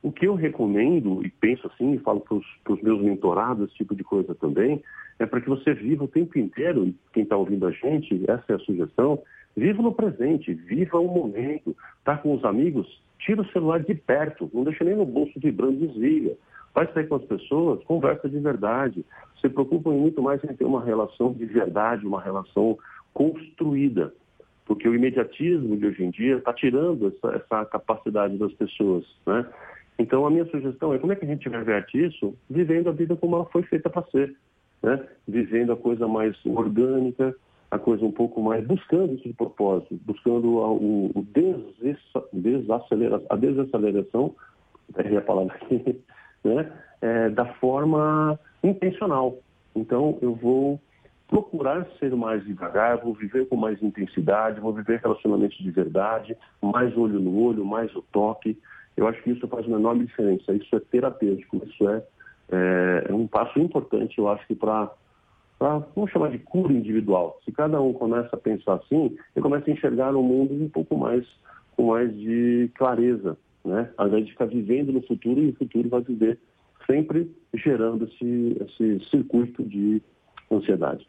o 0.02 0.10
que 0.10 0.26
eu 0.26 0.34
recomendo, 0.34 1.24
e 1.24 1.30
penso 1.30 1.66
assim, 1.66 1.92
e 1.92 1.98
falo 1.98 2.20
para 2.20 2.72
os 2.72 2.82
meus 2.82 3.02
mentorados, 3.02 3.68
esse 3.68 3.76
tipo 3.76 3.94
de 3.94 4.02
coisa 4.02 4.34
também, 4.34 4.82
é 5.18 5.26
para 5.26 5.40
que 5.40 5.48
você 5.48 5.74
viva 5.74 6.04
o 6.04 6.08
tempo 6.08 6.38
inteiro, 6.38 6.86
e 6.86 6.96
quem 7.12 7.24
está 7.24 7.36
ouvindo 7.36 7.66
a 7.66 7.70
gente, 7.70 8.24
essa 8.28 8.44
é 8.48 8.54
a 8.54 8.60
sugestão, 8.60 9.22
viva 9.54 9.82
no 9.82 9.92
presente, 9.92 10.54
viva 10.54 10.98
o 10.98 11.08
momento, 11.08 11.76
está 11.98 12.16
com 12.16 12.34
os 12.34 12.44
amigos, 12.44 13.02
tira 13.18 13.42
o 13.42 13.52
celular 13.52 13.80
de 13.80 13.94
perto, 13.94 14.50
não 14.54 14.64
deixa 14.64 14.84
nem 14.84 14.96
no 14.96 15.04
bolso 15.04 15.32
vibrando, 15.36 15.86
desliga. 15.86 16.34
Vai 16.74 16.90
sair 16.92 17.08
com 17.08 17.16
as 17.16 17.24
pessoas, 17.24 17.82
conversa 17.84 18.28
de 18.28 18.38
verdade. 18.38 19.04
Se 19.40 19.48
preocupa 19.48 19.90
muito 19.90 20.22
mais 20.22 20.42
em 20.44 20.54
ter 20.54 20.64
uma 20.64 20.82
relação 20.82 21.32
de 21.32 21.44
verdade, 21.44 22.06
uma 22.06 22.22
relação 22.22 22.78
construída 23.12 24.14
porque 24.70 24.88
o 24.88 24.94
imediatismo 24.94 25.76
de 25.76 25.84
hoje 25.84 26.04
em 26.04 26.10
dia 26.10 26.36
está 26.36 26.52
tirando 26.52 27.08
essa, 27.08 27.34
essa, 27.34 27.64
capacidade 27.64 28.38
das 28.38 28.52
pessoas, 28.52 29.04
né? 29.26 29.44
Então, 30.00 30.26
a 30.26 30.30
minha 30.30 30.46
sugestão 30.46 30.94
é 30.94 30.98
como 30.98 31.12
é 31.12 31.16
que 31.16 31.26
a 31.26 31.28
gente 31.28 31.46
reverte 31.46 32.06
isso? 32.06 32.34
Vivendo 32.48 32.88
a 32.88 32.92
vida 32.92 33.14
como 33.14 33.36
ela 33.36 33.44
foi 33.44 33.62
feita 33.64 33.90
para 33.90 34.02
ser, 34.10 34.34
né? 34.82 35.06
Vivendo 35.28 35.72
a 35.72 35.76
coisa 35.76 36.08
mais 36.08 36.34
orgânica, 36.46 37.36
a 37.70 37.78
coisa 37.78 38.02
um 38.02 38.10
pouco 38.10 38.40
mais, 38.40 38.66
buscando 38.66 39.12
esse 39.12 39.30
propósito, 39.34 40.00
buscando 40.06 40.60
a, 40.60 40.72
o, 40.72 41.10
o 41.14 41.26
desacelera, 42.32 43.22
a 43.28 43.36
desaceleração, 43.36 44.34
é 44.96 45.16
a 45.18 45.20
palavra 45.20 45.54
aqui, 45.54 46.00
né? 46.42 46.72
É, 47.02 47.28
da 47.28 47.44
forma 47.56 48.40
intencional. 48.64 49.36
Então, 49.76 50.18
eu 50.22 50.34
vou 50.34 50.80
procurar 51.28 51.86
ser 51.98 52.16
mais 52.16 52.42
devagar, 52.46 52.96
vou 52.96 53.12
viver 53.12 53.46
com 53.48 53.56
mais 53.56 53.82
intensidade, 53.82 54.60
vou 54.60 54.72
viver 54.72 54.98
relacionamentos 55.00 55.58
de 55.58 55.70
verdade, 55.70 56.34
mais 56.62 56.96
olho 56.96 57.20
no 57.20 57.38
olho, 57.38 57.66
mais 57.66 57.94
o 57.94 58.00
toque. 58.10 58.58
Eu 58.96 59.06
acho 59.08 59.22
que 59.22 59.30
isso 59.30 59.46
faz 59.48 59.66
uma 59.66 59.78
enorme 59.78 60.06
diferença. 60.06 60.52
Isso 60.52 60.74
é 60.74 60.80
terapêutico, 60.80 61.60
isso 61.66 61.88
é, 61.88 62.02
é, 62.50 63.06
é 63.08 63.14
um 63.14 63.26
passo 63.26 63.58
importante, 63.58 64.18
eu 64.18 64.28
acho 64.28 64.46
que 64.46 64.54
para, 64.54 64.90
vamos 65.94 66.10
chamar 66.10 66.30
de 66.30 66.38
cura 66.38 66.72
individual. 66.72 67.38
Se 67.44 67.52
cada 67.52 67.80
um 67.80 67.92
começa 67.92 68.34
a 68.34 68.38
pensar 68.38 68.74
assim, 68.74 69.16
ele 69.34 69.42
começa 69.42 69.70
a 69.70 69.72
enxergar 69.72 70.14
o 70.14 70.22
mundo 70.22 70.54
um 70.54 70.68
pouco 70.68 70.96
mais, 70.96 71.26
com 71.76 71.88
mais 71.88 72.14
de 72.16 72.70
clareza, 72.74 73.36
né? 73.64 73.90
Ao 73.96 74.08
invés 74.08 74.26
de 74.26 74.34
vivendo 74.46 74.92
no 74.92 75.02
futuro, 75.02 75.40
e 75.40 75.50
o 75.50 75.56
futuro 75.56 75.88
vai 75.88 76.00
viver 76.00 76.38
sempre 76.86 77.30
gerando 77.54 78.04
esse, 78.04 78.56
esse 78.60 79.10
circuito 79.10 79.62
de 79.62 80.02
ansiedade. 80.50 81.06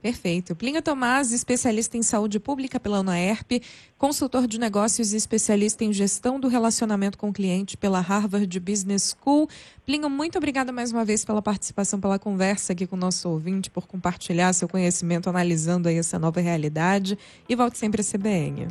Perfeito. 0.00 0.54
Plinga 0.54 0.80
Tomás, 0.80 1.32
especialista 1.32 1.96
em 1.96 2.02
saúde 2.02 2.38
pública 2.38 2.78
pela 2.78 3.00
UNAERP, 3.00 3.60
consultor 3.96 4.46
de 4.46 4.58
negócios 4.58 5.12
e 5.12 5.16
especialista 5.16 5.84
em 5.84 5.92
gestão 5.92 6.38
do 6.38 6.46
relacionamento 6.46 7.18
com 7.18 7.30
o 7.30 7.32
cliente 7.32 7.76
pela 7.76 8.00
Harvard 8.00 8.60
Business 8.60 9.16
School. 9.16 9.48
Plinga, 9.84 10.08
muito 10.08 10.38
obrigada 10.38 10.70
mais 10.70 10.92
uma 10.92 11.04
vez 11.04 11.24
pela 11.24 11.42
participação, 11.42 12.00
pela 12.00 12.18
conversa 12.18 12.72
aqui 12.72 12.86
com 12.86 12.94
o 12.94 12.98
nosso 12.98 13.28
ouvinte, 13.28 13.70
por 13.70 13.88
compartilhar 13.88 14.52
seu 14.52 14.68
conhecimento 14.68 15.28
analisando 15.28 15.88
aí 15.88 15.98
essa 15.98 16.18
nova 16.18 16.40
realidade. 16.40 17.18
E 17.48 17.56
volte 17.56 17.76
sempre 17.76 18.00
a 18.00 18.04
CBN. 18.04 18.68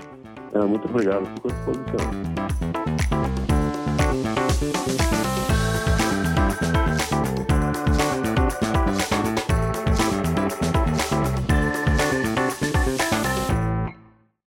É, 0.54 0.66
muito 0.66 0.88
obrigado. 0.88 1.26
Fico 1.26 1.50
à 1.50 1.52
disposição. 1.52 2.97